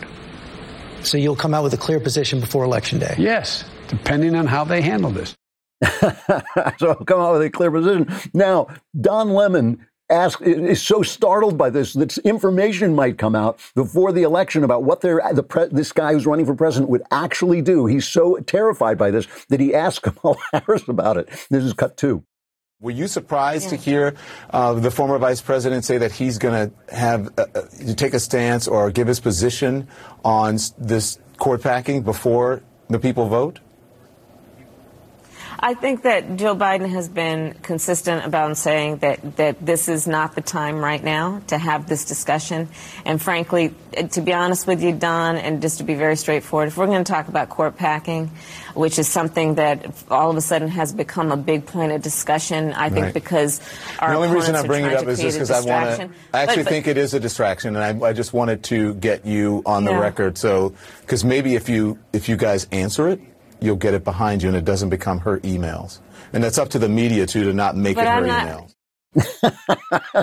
[1.02, 3.14] So you'll come out with a clear position before election day?
[3.16, 5.34] Yes, depending on how they handle this.
[6.78, 8.12] so come out with a clear position.
[8.34, 8.68] Now,
[9.00, 14.22] Don Lemon ask, is so startled by this that information might come out before the
[14.22, 17.86] election about what the pre, this guy who's running for president would actually do.
[17.86, 21.28] He's so terrified by this that he asked Kamala Harris about it.
[21.50, 22.24] This is cut two.
[22.82, 24.14] Were you surprised to hear
[24.50, 28.20] uh, the former vice president say that he's going to have uh, uh, take a
[28.20, 29.86] stance or give his position
[30.24, 33.60] on this court packing before the people vote?
[35.62, 40.34] I think that Joe Biden has been consistent about saying that, that this is not
[40.34, 42.70] the time right now to have this discussion.
[43.04, 43.74] And frankly,
[44.12, 47.04] to be honest with you, Don, and just to be very straightforward, if we're going
[47.04, 48.28] to talk about court packing,
[48.72, 52.72] which is something that all of a sudden has become a big point of discussion,
[52.72, 53.14] I think Right.
[53.14, 53.60] because
[53.98, 55.72] our the only reason I bring it up is just because I want to.
[55.90, 56.14] distraction.
[56.32, 58.94] I actually But- but- think it is a distraction, and I, I just wanted to
[58.94, 60.00] get you on the Yeah.
[60.00, 60.38] record.
[60.38, 63.20] So, because maybe if you if you guys answer it,
[63.62, 65.98] you'll get it behind you, and it doesn't become her emails.
[66.32, 68.46] And that's up to the media too to not make But it her I'm not-
[68.46, 68.74] emails.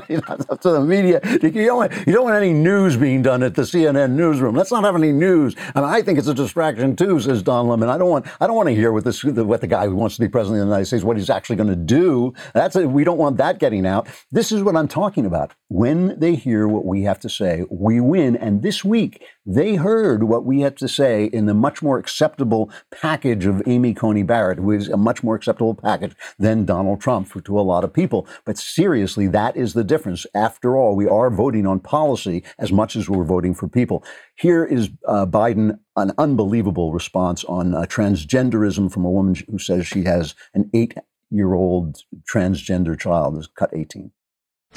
[0.09, 1.19] you know, it's up to the media.
[1.43, 4.55] You don't, want, you don't want any news being done at the CNN newsroom.
[4.55, 5.57] Let's not have any news.
[5.75, 7.89] And I think it's a distraction too, says Don Lemon.
[7.89, 8.27] I don't want.
[8.39, 10.61] I don't want to hear what this, what the guy who wants to be president
[10.61, 12.33] of the United States, what he's actually going to do.
[12.53, 14.07] That's a, we don't want that getting out.
[14.31, 15.53] This is what I'm talking about.
[15.67, 18.37] When they hear what we have to say, we win.
[18.37, 22.69] And this week they heard what we had to say in the much more acceptable
[22.91, 27.29] package of Amy Coney Barrett, who is a much more acceptable package than Donald Trump
[27.29, 28.27] for, to a lot of people.
[28.43, 30.25] But seriously, that is the difference.
[30.35, 34.03] After all, we are voting on policy as much as we're voting for people.
[34.35, 39.87] Here is uh, Biden, an unbelievable response on uh, transgenderism from a woman who says
[39.87, 40.93] she has an eight
[41.29, 43.37] year old transgender child.
[43.37, 44.11] Is cut 18.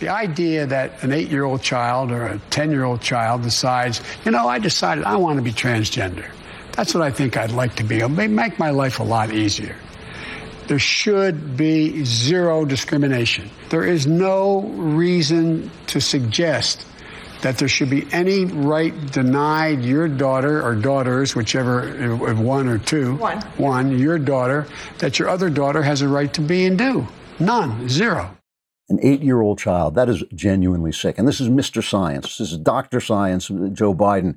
[0.00, 4.00] The idea that an eight year old child or a 10 year old child decides,
[4.24, 6.26] you know, I decided I want to be transgender.
[6.72, 7.96] That's what I think I'd like to be.
[7.96, 9.76] It'll make my life a lot easier.
[10.68, 13.50] There should be zero discrimination.
[13.68, 16.86] There is no reason to suggest
[17.42, 23.16] that there should be any right denied your daughter or daughters, whichever, one or two,
[23.16, 23.40] One.
[23.56, 24.66] one, your daughter,
[24.98, 27.06] that your other daughter has a right to be and do.
[27.38, 28.36] None, zero.
[28.90, 29.94] An eight year old child.
[29.94, 31.18] That is genuinely sick.
[31.18, 31.82] And this is Mr.
[31.82, 32.38] Science.
[32.38, 33.00] This is Dr.
[33.00, 34.36] Science, uh, Joe Biden.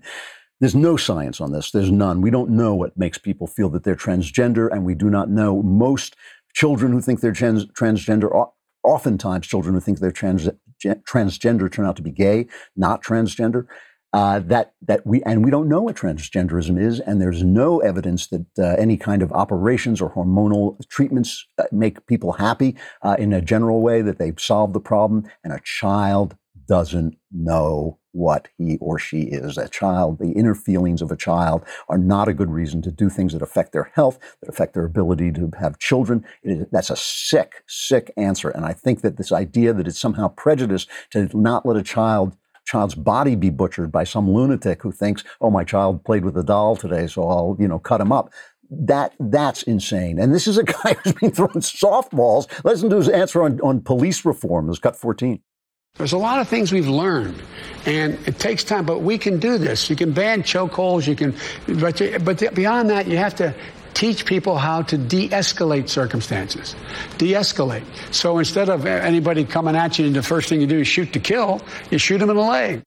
[0.60, 1.72] There's no science on this.
[1.72, 2.22] There's none.
[2.22, 5.62] We don't know what makes people feel that they're transgender, and we do not know
[5.64, 6.16] most
[6.54, 8.48] children who think they're trans- transgender.
[8.84, 10.50] Oftentimes, children who think they're trans-
[10.84, 13.66] transgender turn out to be gay, not transgender.
[14.14, 18.28] Uh, that that we and we don't know what transgenderism is, and there's no evidence
[18.28, 23.34] that uh, any kind of operations or hormonal treatments uh, make people happy uh, in
[23.34, 25.24] a general way that they solve the problem.
[25.44, 29.58] And a child doesn't know what he or she is.
[29.58, 33.10] A child, the inner feelings of a child are not a good reason to do
[33.10, 36.24] things that affect their health, that affect their ability to have children.
[36.72, 38.50] That's a sick, sick answer.
[38.50, 42.38] And I think that this idea that it's somehow prejudice to not let a child
[42.66, 46.44] child's body be butchered by some lunatic who thinks, oh, my child played with a
[46.44, 48.32] doll today, so I'll, you know, cut him up.
[48.70, 50.20] That that's insane.
[50.20, 52.48] And this is a guy who's been throwing softballs.
[52.64, 54.68] Listen to his answer on, on police reform.
[54.68, 55.42] This cut 14.
[55.96, 57.40] There's a lot of things we've learned,
[57.86, 59.92] and it takes time, but we can do this.
[59.92, 61.36] You can ban chokeholds, you can,
[61.80, 63.54] but, you, but beyond that, you have to
[63.94, 66.76] teach people how to de-escalate circumstances.
[67.18, 67.86] De-escalate.
[68.12, 71.14] So instead of anybody coming at you and the first thing you do is shoot
[71.14, 72.84] to kill, you shoot them in the leg.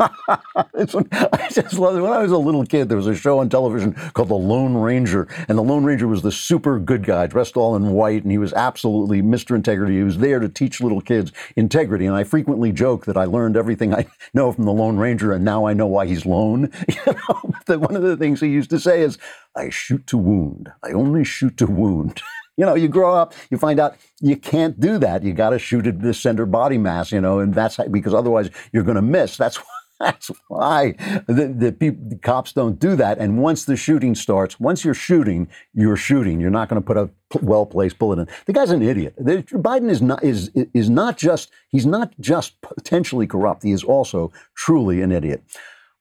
[0.00, 2.00] I just love it.
[2.00, 4.74] When I was a little kid, there was a show on television called The Lone
[4.74, 8.32] Ranger, and the Lone Ranger was the super good guy, dressed all in white, and
[8.32, 9.54] he was absolutely Mr.
[9.54, 9.96] Integrity.
[9.96, 13.56] He was there to teach little kids integrity, and I frequently joke that I learned
[13.56, 16.70] everything I know from the Lone Ranger, and now I know why he's lone.
[16.90, 19.16] You know, that one of the things he used to say is,
[19.56, 20.72] "I shoot to wound.
[20.82, 22.20] I only shoot to wound."
[22.56, 25.22] you know, you grow up, you find out you can't do that.
[25.22, 28.12] You got to shoot at the center body mass, you know, and that's how, because
[28.12, 29.38] otherwise you're going to miss.
[29.38, 30.92] That's why that's why
[31.26, 33.18] the, the, the, cops don't do that.
[33.18, 36.40] And once the shooting starts, once you're shooting, you're shooting.
[36.40, 37.10] You're not going to put a
[37.44, 38.28] well placed bullet in.
[38.46, 39.14] The guy's an idiot.
[39.18, 43.62] Biden is not is is not just he's not just potentially corrupt.
[43.62, 45.42] He is also truly an idiot.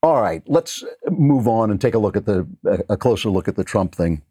[0.02, 2.48] All right, let's move on and take a look at the
[2.88, 4.22] a closer look at the Trump thing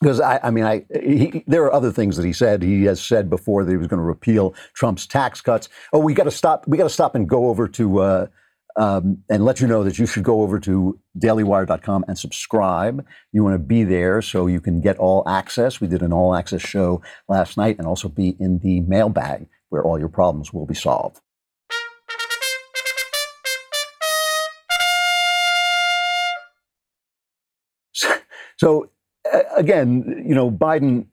[0.00, 2.62] because I, I, mean, I he, there are other things that he said.
[2.62, 5.68] He has said before that he was going to repeal Trump's tax cuts.
[5.92, 6.66] Oh, we got to stop.
[6.68, 8.26] We got to stop and go over to uh,
[8.78, 13.04] um, and let you know that you should go over to dailywire.com and subscribe.
[13.32, 15.80] You want to be there so you can get all access.
[15.80, 19.82] We did an all access show last night and also be in the mailbag where
[19.82, 21.20] all your problems will be solved.
[28.58, 28.90] So,
[29.56, 31.06] again, you know, Biden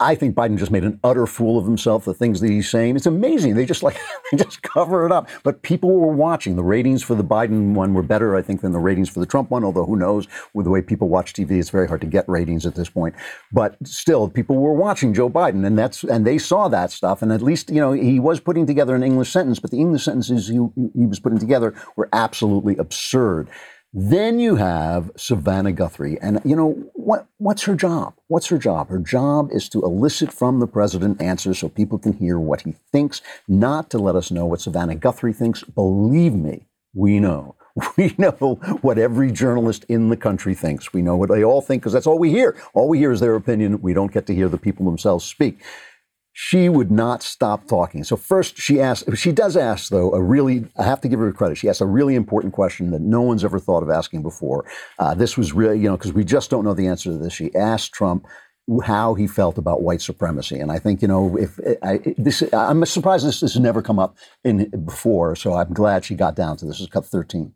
[0.00, 2.04] I think Biden just made an utter fool of himself.
[2.04, 3.54] The things that he's saying, it's amazing.
[3.54, 3.96] They just like
[4.32, 5.28] they just cover it up.
[5.44, 6.56] But people were watching.
[6.56, 9.26] The ratings for the Biden one were better, I think, than the ratings for the
[9.26, 9.64] Trump one.
[9.64, 10.26] Although who knows?
[10.52, 13.14] With the way people watch TV, it's very hard to get ratings at this point.
[13.52, 17.22] But still, people were watching Joe Biden, and that's and they saw that stuff.
[17.22, 20.04] And at least you know he was putting together an English sentence, but the English
[20.04, 20.58] sentences he,
[20.94, 23.48] he was putting together were absolutely absurd.
[23.92, 26.18] Then you have Savannah Guthrie.
[26.20, 28.14] And, you know, what, what's her job?
[28.26, 28.88] What's her job?
[28.90, 32.74] Her job is to elicit from the president answers so people can hear what he
[32.92, 35.62] thinks, not to let us know what Savannah Guthrie thinks.
[35.62, 37.54] Believe me, we know.
[37.96, 40.92] We know what every journalist in the country thinks.
[40.92, 42.56] We know what they all think because that's all we hear.
[42.74, 43.80] All we hear is their opinion.
[43.80, 45.60] We don't get to hear the people themselves speak
[46.40, 48.04] she would not stop talking.
[48.04, 51.32] So first she asked, she does ask though, a really, I have to give her
[51.32, 51.58] credit.
[51.58, 54.64] She asked a really important question that no one's ever thought of asking before.
[55.00, 57.32] Uh, this was really, you know, because we just don't know the answer to this.
[57.32, 58.24] She asked Trump
[58.84, 60.60] how he felt about white supremacy.
[60.60, 63.98] And I think, you know, if I, this, I'm surprised this, this has never come
[63.98, 65.34] up in before.
[65.34, 66.76] So I'm glad she got down to this.
[66.76, 67.52] This is cut 13.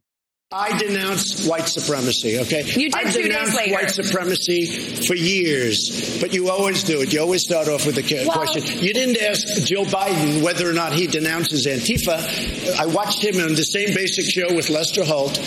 [0.54, 2.62] I denounce white supremacy, okay?
[2.64, 3.72] You did I've two denounced days later.
[3.74, 4.66] white supremacy
[5.06, 7.12] for years, but you always do it.
[7.12, 8.62] You always start off with the Well- question.
[8.84, 12.78] You didn't ask Joe Biden whether or not he denounces Antifa.
[12.78, 15.38] I watched him on the same basic show with Lester Holt,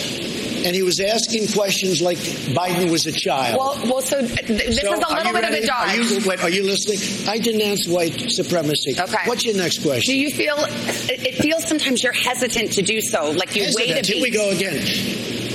[0.66, 3.56] and he was asking questions like Biden was a child.
[3.56, 5.70] Well, well, so th- this So is a little you bit of a ready?
[5.70, 7.28] Are you, wait, are you listening?
[7.28, 8.96] I denounce white supremacy.
[8.98, 9.16] Okay.
[9.26, 10.12] What's your next question?
[10.12, 13.90] Do you feel it, it feels sometimes you're hesitant to do so, like you wait
[13.90, 14.06] a Hesitant.
[14.06, 14.82] Here we go again.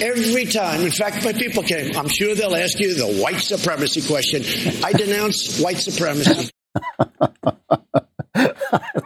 [0.02, 4.02] Every time, in fact, my people came, I'm sure they'll ask you the white supremacy
[4.08, 4.44] question.
[4.82, 6.50] I denounce white supremacy.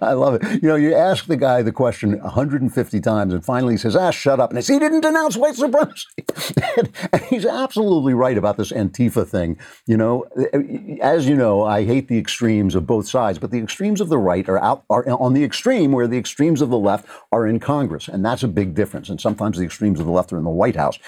[0.02, 0.62] I love it.
[0.62, 4.10] You know, you ask the guy the question 150 times, and finally he says, "Ah,
[4.10, 6.08] shut up!" And it's, he didn't denounce white supremacy,
[6.78, 9.58] and, and he's absolutely right about this Antifa thing.
[9.86, 10.22] You know,
[11.02, 14.18] as you know, I hate the extremes of both sides, but the extremes of the
[14.18, 17.60] right are out are on the extreme where the extremes of the left are in
[17.60, 19.08] Congress, and that's a big difference.
[19.10, 20.98] And sometimes the extremes of the left are in the White House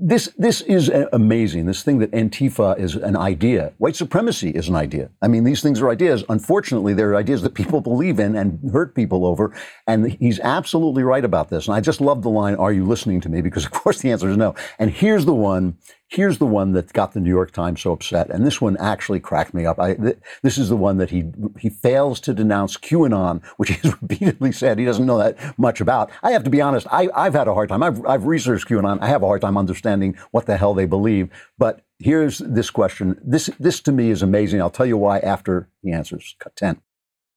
[0.00, 1.66] this this is uh, amazing.
[1.66, 3.72] This thing that Antifa is an idea.
[3.78, 5.10] White supremacy is an idea.
[5.20, 6.24] I mean, these things are ideas.
[6.28, 9.54] Unfortunately, they're ideas that people believe in and hurt people over.
[9.86, 11.66] And he's absolutely right about this.
[11.66, 14.10] And I just love the line, "Are you listening to me?" Because of course the
[14.10, 14.54] answer is no.
[14.78, 15.76] And here's the one.
[16.10, 19.20] Here's the one that got the New York Times so upset, and this one actually
[19.20, 19.78] cracked me up.
[19.78, 23.94] I, th- this is the one that he he fails to denounce QAnon, which he's
[24.02, 26.10] repeatedly said he doesn't know that much about.
[26.24, 26.88] I have to be honest.
[26.90, 27.84] I, I've had a hard time.
[27.84, 28.98] I've I've researched QAnon.
[29.00, 31.30] I have a hard time understanding what the hell they believe.
[31.58, 33.16] But here's this question.
[33.22, 34.60] This this to me is amazing.
[34.60, 36.34] I'll tell you why after he answers.
[36.40, 36.80] Cut ten.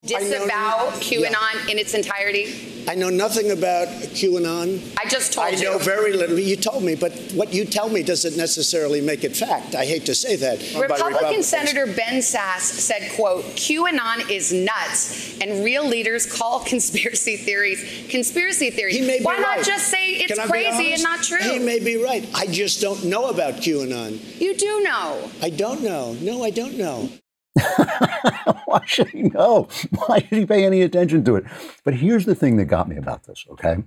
[0.05, 2.73] Disavow QAnon in its entirety?
[2.89, 4.81] I know nothing about QAnon.
[4.99, 5.69] I just told I you.
[5.69, 6.37] I know very little.
[6.37, 9.75] You told me, but what you tell me doesn't necessarily make it fact.
[9.75, 10.59] I hate to say that.
[10.77, 11.47] Republican Republicans.
[11.47, 18.71] Senator Ben Sasse said, quote, QAnon is nuts and real leaders call conspiracy theories conspiracy
[18.71, 18.95] theories.
[18.95, 21.39] He may be Why not just say it's Can I be crazy and not true?
[21.39, 22.27] He may be right.
[22.35, 24.41] I just don't know about QAnon.
[24.41, 25.29] you do know.
[25.41, 26.13] I don't know.
[26.19, 27.09] No, I don't know.
[28.65, 29.67] Why should he know?
[29.91, 31.45] Why should he pay any attention to it?
[31.83, 33.77] But here's the thing that got me about this, okay?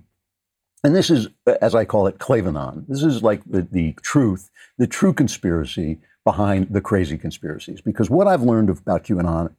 [0.83, 1.27] And this is,
[1.61, 2.87] as I call it, Klavanon.
[2.87, 7.81] This is like the, the truth, the true conspiracy behind the crazy conspiracies.
[7.81, 9.53] Because what I've learned about QAnon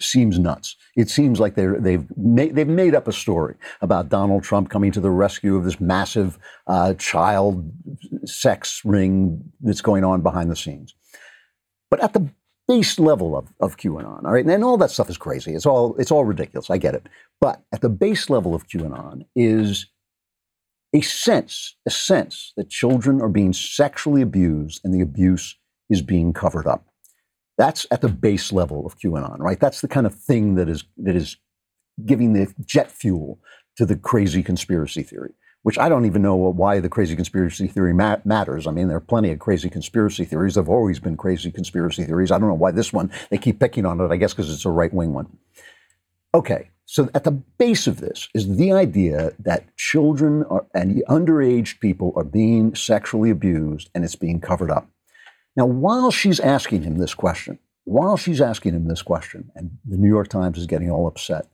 [0.00, 0.76] seems nuts.
[0.96, 4.92] It seems like they're, they've, made, they've made up a story about Donald Trump coming
[4.92, 7.70] to the rescue of this massive uh, child
[8.24, 10.94] sex ring that's going on behind the scenes.
[11.90, 12.28] But at the
[12.68, 15.54] base level of, of QAnon, all right, and all that stuff is crazy.
[15.54, 16.70] It's all it's all ridiculous.
[16.70, 17.06] I get it.
[17.40, 19.86] But at the base level of QAnon is
[20.94, 25.56] a sense, a sense that children are being sexually abused and the abuse
[25.90, 26.86] is being covered up.
[27.58, 29.60] That's at the base level of QAnon, right?
[29.60, 31.36] That's the kind of thing that is that is
[32.04, 33.38] giving the jet fuel
[33.76, 35.32] to the crazy conspiracy theory,
[35.64, 38.66] which I don't even know why the crazy conspiracy theory ma- matters.
[38.66, 40.54] I mean, there are plenty of crazy conspiracy theories.
[40.54, 42.30] There have always been crazy conspiracy theories.
[42.30, 44.66] I don't know why this one, they keep picking on it, I guess because it's
[44.66, 45.38] a right wing one.
[46.34, 51.80] Okay, so at the base of this is the idea that children are, and underage
[51.80, 54.86] people are being sexually abused and it's being covered up.
[55.56, 59.96] Now, while she's asking him this question, while she's asking him this question, and the
[59.96, 61.46] New York Times is getting all upset,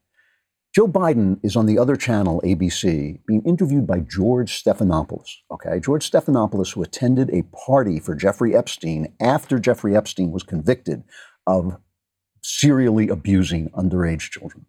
[0.72, 5.28] Joe Biden is on the other channel, ABC, being interviewed by George Stephanopoulos.
[5.50, 11.02] Okay, George Stephanopoulos, who attended a party for Jeffrey Epstein after Jeffrey Epstein was convicted
[11.44, 11.76] of
[12.42, 14.64] serially abusing underage children.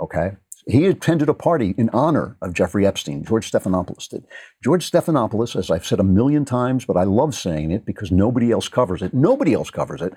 [0.00, 0.36] Okay,
[0.68, 3.24] he attended a party in honor of Jeffrey Epstein.
[3.24, 4.24] George Stephanopoulos did.
[4.62, 8.52] George Stephanopoulos, as I've said a million times, but I love saying it because nobody
[8.52, 9.12] else covers it.
[9.12, 10.14] Nobody else covers it.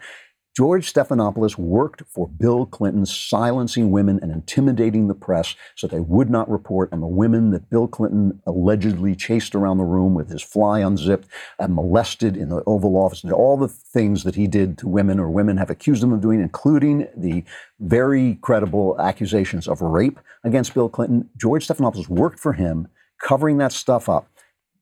[0.56, 6.30] George Stephanopoulos worked for Bill Clinton, silencing women and intimidating the press so they would
[6.30, 10.43] not report on the women that Bill Clinton allegedly chased around the room with his
[10.43, 11.28] fly unzipped
[11.58, 15.20] and molested in the Oval Office, did all the things that he did to women
[15.20, 17.43] or women have accused him of doing, including the
[17.80, 21.30] very credible accusations of rape against Bill Clinton.
[21.36, 22.88] George Stephanopoulos worked for him,
[23.20, 24.28] covering that stuff up.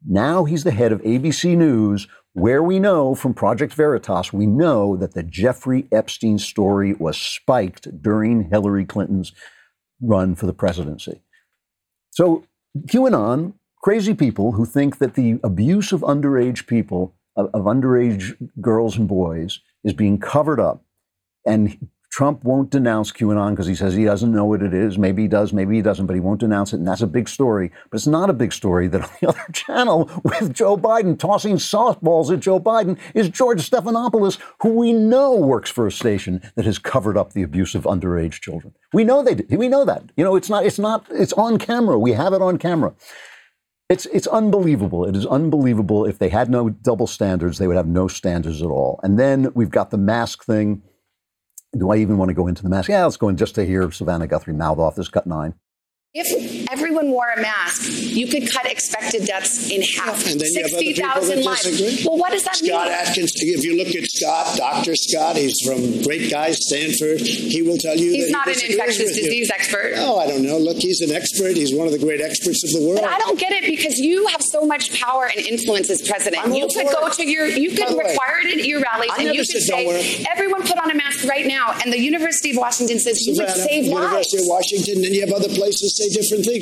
[0.08, 4.95] Now he's the head of ABC News, where we know from Project Veritas, we know
[4.97, 9.34] that the Jeffrey Epstein story was spiked during Hillary Clinton's
[10.02, 11.22] run for the presidency.
[12.12, 12.45] So,
[12.88, 18.97] QAnon, crazy people who think that the abuse of underage people, of, of underage girls
[18.97, 20.84] and boys, is being covered up.
[21.45, 24.97] And Trump won't denounce QAnon because he says he doesn't know what it is.
[24.97, 26.78] Maybe he does, maybe he doesn't, but he won't denounce it.
[26.78, 27.72] And that's a big story.
[27.89, 31.55] But it's not a big story that on the other channel with Joe Biden tossing
[31.55, 36.66] softballs at Joe Biden is George Stephanopoulos, who we know works for a station that
[36.66, 38.74] has covered up the abuse of underage children.
[38.91, 39.57] We know they did.
[39.57, 40.03] We know that.
[40.18, 41.97] You know, it's not, it's not, it's on camera.
[41.97, 42.93] We have it on camera.
[43.88, 45.05] It's it's unbelievable.
[45.05, 46.05] It is unbelievable.
[46.05, 49.01] If they had no double standards, they would have no standards at all.
[49.03, 50.82] And then we've got the mask thing.
[51.78, 52.89] Do I even want to go into the mask?
[52.89, 55.53] Yeah, let's go in just to hear Savannah Guthrie mouth off this cut nine.
[56.13, 56.28] If
[56.72, 60.26] everyone wore a mask, you could cut expected deaths in half.
[60.28, 61.63] And then you have other people that 60,000 lives.
[61.63, 62.05] disagree.
[62.07, 62.72] Well, what does that Scott mean?
[62.72, 64.95] Scott Atlas, if you look at Scott, Dr.
[64.95, 67.22] Scott, he's from great guy, Stanford.
[67.22, 69.24] He will tell you He's that not he an infectious you.
[69.24, 69.93] disease expert.
[69.97, 70.57] Oh, I don't know.
[70.57, 71.55] Look, he's an expert.
[71.57, 73.01] He's one of the great experts of the world.
[73.01, 76.43] But I don't get it because you have so much power and influence as president.
[76.45, 77.13] I'm you could go it.
[77.13, 79.67] to your, you could way, require it at your rallies, I and you could said
[79.76, 81.74] don't wear say everyone put on a mask right now.
[81.84, 84.43] And the University of Washington says you would Savannah, save University lives.
[84.43, 86.61] of Washington, and you have other places say different things.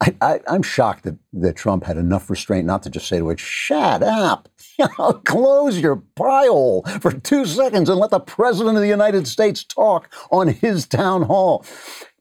[0.00, 3.38] I, I'm shocked that, that Trump had enough restraint not to just say to it,
[3.38, 4.48] shut up,
[5.26, 9.62] close your pie hole for two seconds and let the president of the United States
[9.62, 11.64] talk on his town hall.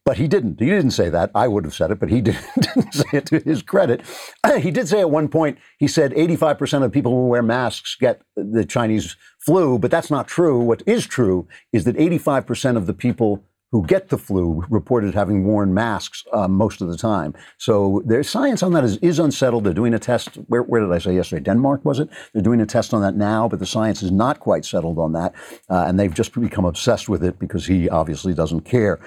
[0.03, 0.59] But he didn't.
[0.59, 1.29] He didn't say that.
[1.35, 4.01] I would have said it, but he didn't, didn't say it to his credit.
[4.59, 8.21] He did say at one point, he said 85% of people who wear masks get
[8.35, 10.59] the Chinese flu, but that's not true.
[10.59, 15.45] What is true is that 85% of the people who get the flu reported having
[15.45, 17.33] worn masks uh, most of the time.
[17.57, 19.63] So their science on that is, is unsettled.
[19.63, 20.35] They're doing a test.
[20.47, 21.43] Where, where did I say yesterday?
[21.43, 22.09] Denmark, was it?
[22.33, 25.13] They're doing a test on that now, but the science is not quite settled on
[25.13, 25.35] that.
[25.69, 28.99] Uh, and they've just become obsessed with it because he obviously doesn't care.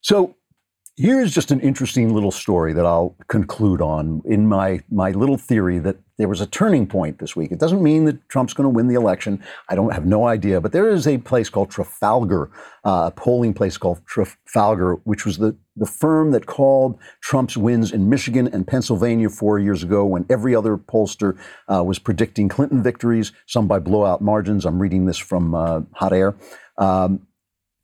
[0.00, 0.36] So
[1.00, 5.78] Here's just an interesting little story that I'll conclude on in my, my little theory
[5.78, 7.52] that there was a turning point this week.
[7.52, 9.40] It doesn't mean that Trump's going to win the election.
[9.68, 12.50] I don't have no idea, but there is a place called Trafalgar,
[12.84, 17.92] uh, a polling place called Trafalgar, which was the, the firm that called Trump's wins
[17.92, 21.38] in Michigan and Pennsylvania four years ago when every other pollster
[21.72, 24.66] uh, was predicting Clinton victories, some by blowout margins.
[24.66, 26.34] I'm reading this from uh, Hot Air.
[26.76, 27.27] Um,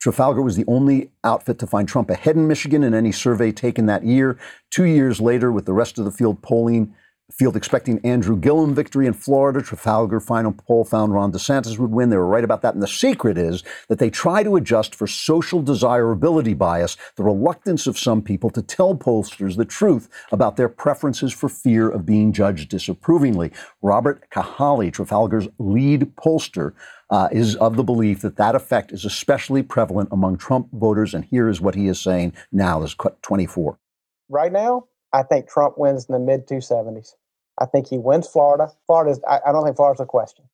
[0.04, 3.86] Trafalgar was the only outfit to find Trump ahead in Michigan in any survey taken
[3.86, 4.38] that year.
[4.70, 6.94] Two years later, with the rest of the field polling,
[7.32, 12.10] field expecting Andrew Gillum victory in Florida, Trafalgar final poll found Ron DeSantis would win.
[12.10, 12.74] They were right about that.
[12.74, 17.86] And the secret is that they try to adjust for social desirability bias, the reluctance
[17.86, 22.30] of some people to tell pollsters the truth about their preferences for fear of being
[22.30, 23.52] judged disapprovingly.
[23.80, 26.74] Robert Cahaly, Trafalgar's lead pollster,
[27.14, 31.14] uh, is of the belief that that effect is especially prevalent among Trump voters.
[31.14, 33.78] And here is what he is saying now, is 24.
[34.28, 37.12] Right now, I think Trump wins in the mid 270s.
[37.60, 38.72] I think he wins Florida.
[38.88, 40.44] Florida, I, I don't think Florida's a question.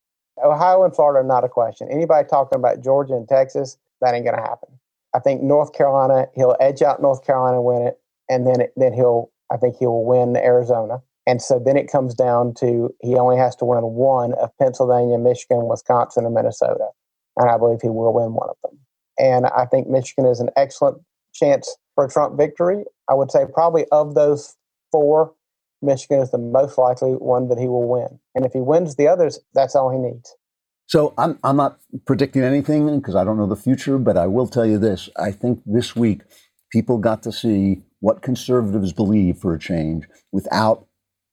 [0.45, 1.89] Ohio and Florida are not a question.
[1.91, 4.69] Anybody talking about Georgia and Texas, that ain't going to happen.
[5.15, 8.93] I think North Carolina, he'll edge out North Carolina and win it, and then then
[8.93, 11.01] he'll, I think he will win Arizona.
[11.31, 15.17] And so then it comes down to he only has to win one of Pennsylvania,
[15.17, 16.89] Michigan, Wisconsin, and Minnesota.
[17.37, 18.81] And I believe he will win one of them.
[19.17, 20.99] And I think Michigan is an excellent
[21.33, 22.83] chance for a Trump victory.
[23.09, 24.57] I would say probably of those
[24.91, 25.33] four,
[25.81, 28.19] Michigan is the most likely one that he will win.
[28.35, 30.35] And if he wins the others, that's all he needs.
[30.87, 34.49] So I'm, I'm not predicting anything because I don't know the future, but I will
[34.49, 35.09] tell you this.
[35.17, 36.23] I think this week
[36.73, 40.89] people got to see what conservatives believe for a change without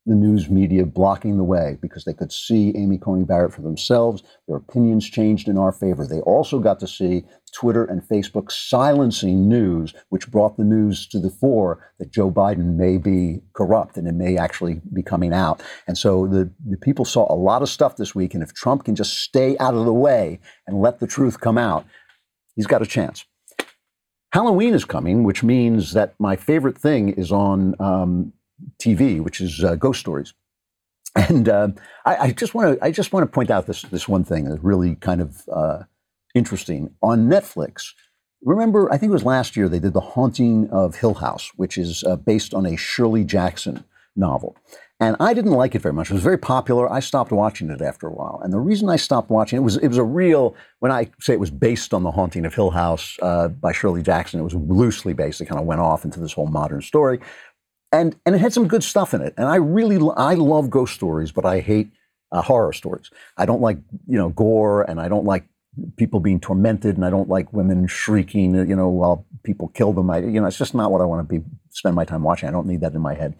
[0.07, 4.23] the news media blocking the way because they could see Amy Coney Barrett for themselves.
[4.47, 6.07] Their opinions changed in our favor.
[6.07, 11.19] They also got to see Twitter and Facebook silencing news, which brought the news to
[11.19, 15.61] the fore that Joe Biden may be corrupt and it may actually be coming out.
[15.87, 18.33] And so the, the people saw a lot of stuff this week.
[18.33, 21.57] And if Trump can just stay out of the way and let the truth come
[21.57, 21.85] out,
[22.55, 23.25] he's got a chance.
[24.31, 28.33] Halloween is coming, which means that my favorite thing is on um,
[28.81, 30.33] TV, which is uh, Ghost Stories.
[31.15, 31.69] And uh,
[32.05, 34.45] I, I, just want to I just want to point out this this one thing
[34.45, 35.83] that's really kind of uh,
[36.35, 37.93] interesting on Netflix.
[38.43, 41.75] Remember, I think it was last year they did The Haunting of Hill House, which
[41.77, 43.83] is uh, based on a Shirley Jackson
[44.15, 44.55] novel.
[44.99, 46.09] And I didn't like it very much.
[46.09, 46.91] It was very popular.
[46.91, 48.41] I stopped watching it after a while.
[48.43, 51.33] And the reason I stopped watching it was it was a real, when I say
[51.33, 54.55] it was based on The Haunting of Hill House uh, by Shirley Jackson, it was
[54.55, 55.39] loosely based.
[55.39, 57.19] It kind of went off into this whole modern story
[57.91, 59.33] and and it had some good stuff in it.
[59.37, 61.89] And I really I love ghost stories, but I hate
[62.31, 63.09] uh, horror stories.
[63.37, 63.77] I don't like
[64.07, 65.45] you know gore, and I don't like
[65.95, 70.09] people being tormented, and I don't like women shrieking, you know, while people kill them.
[70.09, 71.45] I you know, it's just not what I want to be
[71.77, 72.49] spend my time watching.
[72.49, 73.35] I don't need that in my head.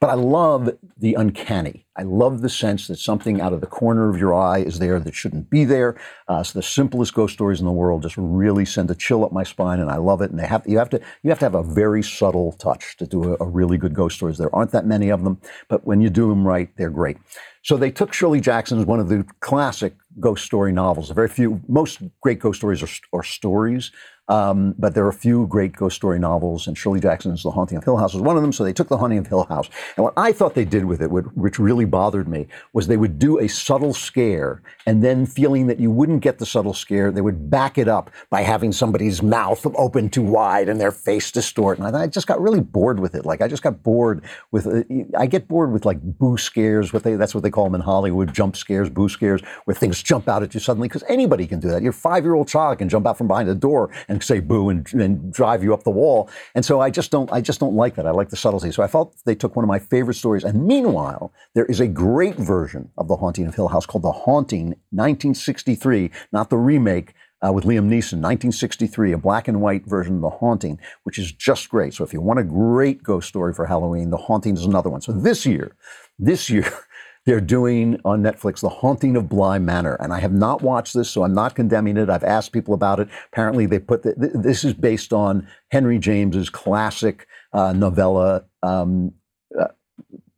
[0.00, 1.86] But I love the uncanny.
[1.96, 4.98] I love the sense that something out of the corner of your eye is there
[4.98, 5.96] that shouldn't be there.
[6.28, 9.32] Uh, so the simplest ghost stories in the world just really send a chill up
[9.32, 10.30] my spine, and I love it.
[10.30, 13.06] And they have you have to you have to have a very subtle touch to
[13.06, 14.38] do a, a really good ghost stories.
[14.38, 17.18] There aren't that many of them, but when you do them right, they're great.
[17.62, 21.10] So they took Shirley Jackson's one of the classic ghost story novels.
[21.10, 23.90] Very few, most great ghost stories are, are stories.
[24.26, 27.76] Um, but there are a few great ghost story novels, and Shirley Jackson's The Haunting
[27.76, 28.54] of Hill House was one of them.
[28.54, 29.68] So they took The Haunting of Hill House.
[29.96, 33.18] And what I thought they did with it, which really bothered me, was they would
[33.18, 37.20] do a subtle scare, and then feeling that you wouldn't get the subtle scare, they
[37.20, 41.78] would back it up by having somebody's mouth open too wide and their face distort.
[41.78, 43.26] And I, I just got really bored with it.
[43.26, 44.84] Like, I just got bored with, uh,
[45.18, 47.82] I get bored with like boo scares, what they, that's what they call them in
[47.82, 51.58] Hollywood, jump scares, boo scares, where things jump out at you suddenly, because anybody can
[51.58, 51.82] do that.
[51.82, 54.68] Your five year old child can jump out from behind a door and say boo
[54.68, 56.30] and, and drive you up the wall.
[56.54, 58.06] And so I just don't I just don't like that.
[58.06, 58.70] I like the subtlety.
[58.70, 60.44] So I felt they took one of my favorite stories.
[60.44, 64.12] And meanwhile, there is a great version of The Haunting of Hill House called The
[64.12, 67.14] Haunting 1963, not the remake.
[67.44, 71.30] Uh, with Liam Neeson, 1963, a black and white version of The Haunting, which is
[71.30, 71.92] just great.
[71.92, 75.02] So if you want a great ghost story for Halloween, The Haunting is another one.
[75.02, 75.76] So this year,
[76.18, 76.72] this year,
[77.26, 79.94] they're doing on Netflix The Haunting of Bly Manor.
[79.94, 82.10] And I have not watched this, so I'm not condemning it.
[82.10, 83.08] I've asked people about it.
[83.32, 88.44] Apparently, they put the, this is based on Henry James's classic uh, novella.
[88.62, 89.12] Um,
[89.58, 89.68] uh,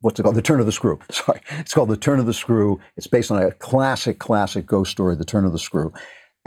[0.01, 0.35] what's it called?
[0.35, 0.99] The Turn of the Screw.
[1.11, 1.41] Sorry.
[1.51, 2.79] It's called The Turn of the Screw.
[2.95, 5.91] It's based on a classic, classic ghost story, The Turn of the Screw.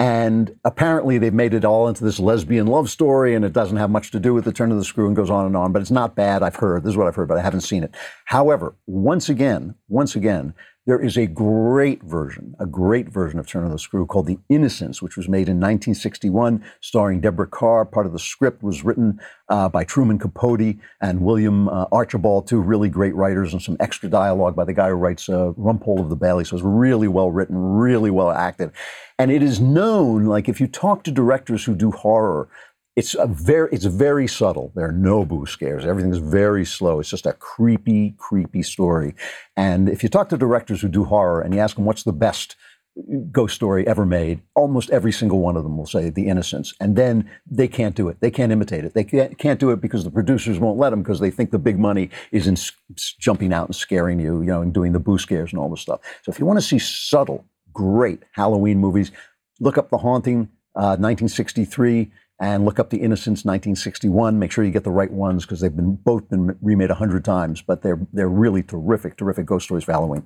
[0.01, 3.91] And apparently they've made it all into this lesbian love story, and it doesn't have
[3.91, 5.73] much to do with the turn of the screw and goes on and on.
[5.73, 6.43] But it's not bad.
[6.43, 6.85] I've heard.
[6.85, 7.95] This is what I've heard, but I haven't seen it.
[8.25, 10.55] However, once again, once again,
[10.87, 14.39] There is a great version, a great version of Turn of the Screw called The
[14.49, 17.85] Innocents, which was made in 1961, starring Deborah Kerr.
[17.85, 19.21] Part of the script was written
[19.51, 24.09] uh, by Truman Capote and William uh, Archibald, two really great writers, and some extra
[24.09, 26.47] dialogue by the guy who writes uh, Rumpole of the Bailey.
[26.47, 28.71] So it's really well written, really well acted.
[29.19, 32.49] And it is known, like if you talk to directors who do horror,
[32.97, 34.73] it's a very it's very subtle.
[34.75, 35.87] There are no boo scares.
[35.87, 37.01] Everything's very slow.
[37.01, 39.15] It's just a creepy, creepy story.
[39.57, 42.13] And if you talk to directors who do horror and you ask them what's the
[42.13, 42.57] best
[43.31, 46.75] ghost story ever made, almost every single one of them will say The Innocents.
[46.81, 48.21] And then they can't do it.
[48.21, 48.95] They can't imitate it.
[48.95, 51.59] They can't, can't do it because the producers won't let them because they think the
[51.59, 52.57] big money is in
[53.19, 55.81] jumping out and scaring you, you know, and doing the boo scares and all this
[55.81, 56.01] stuff.
[56.23, 59.13] So if you want to see subtle, great Halloween movies,
[59.61, 62.11] look up The Haunting, uh, 1963
[62.41, 64.39] and look up the Innocents 1961.
[64.39, 67.25] Make sure you get the right ones because they've been both been remade a hundred
[67.25, 70.25] times, but they're they're really terrific, terrific ghost stories for Halloween.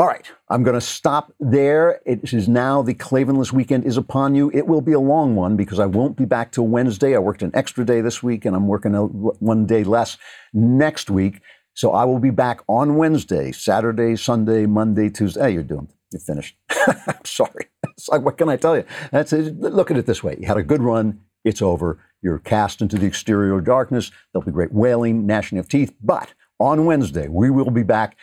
[0.00, 2.00] All right, I'm going to stop there.
[2.04, 4.50] It is now the Klavanless weekend is upon you.
[4.52, 7.14] It will be a long one because I won't be back till Wednesday.
[7.14, 10.18] I worked an extra day this week, and I'm working one day less
[10.52, 11.40] next week.
[11.74, 15.52] So I will be back on Wednesday, Saturday, Sunday, Monday, Tuesday.
[15.52, 15.93] You're doomed.
[16.12, 16.56] You're finished.
[16.70, 17.66] I'm sorry.
[17.96, 18.84] It's like, what can I tell you?
[19.10, 19.58] That's it.
[19.58, 20.36] Look at it this way.
[20.40, 21.20] You had a good run.
[21.44, 21.98] It's over.
[22.22, 24.10] You're cast into the exterior darkness.
[24.32, 25.94] There'll be great wailing, gnashing of teeth.
[26.02, 28.16] But on Wednesday, we will be back.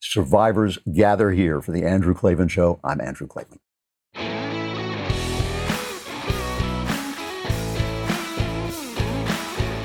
[0.00, 2.80] Survivors gather here for the Andrew Klavan Show.
[2.84, 3.58] I'm Andrew Klavan.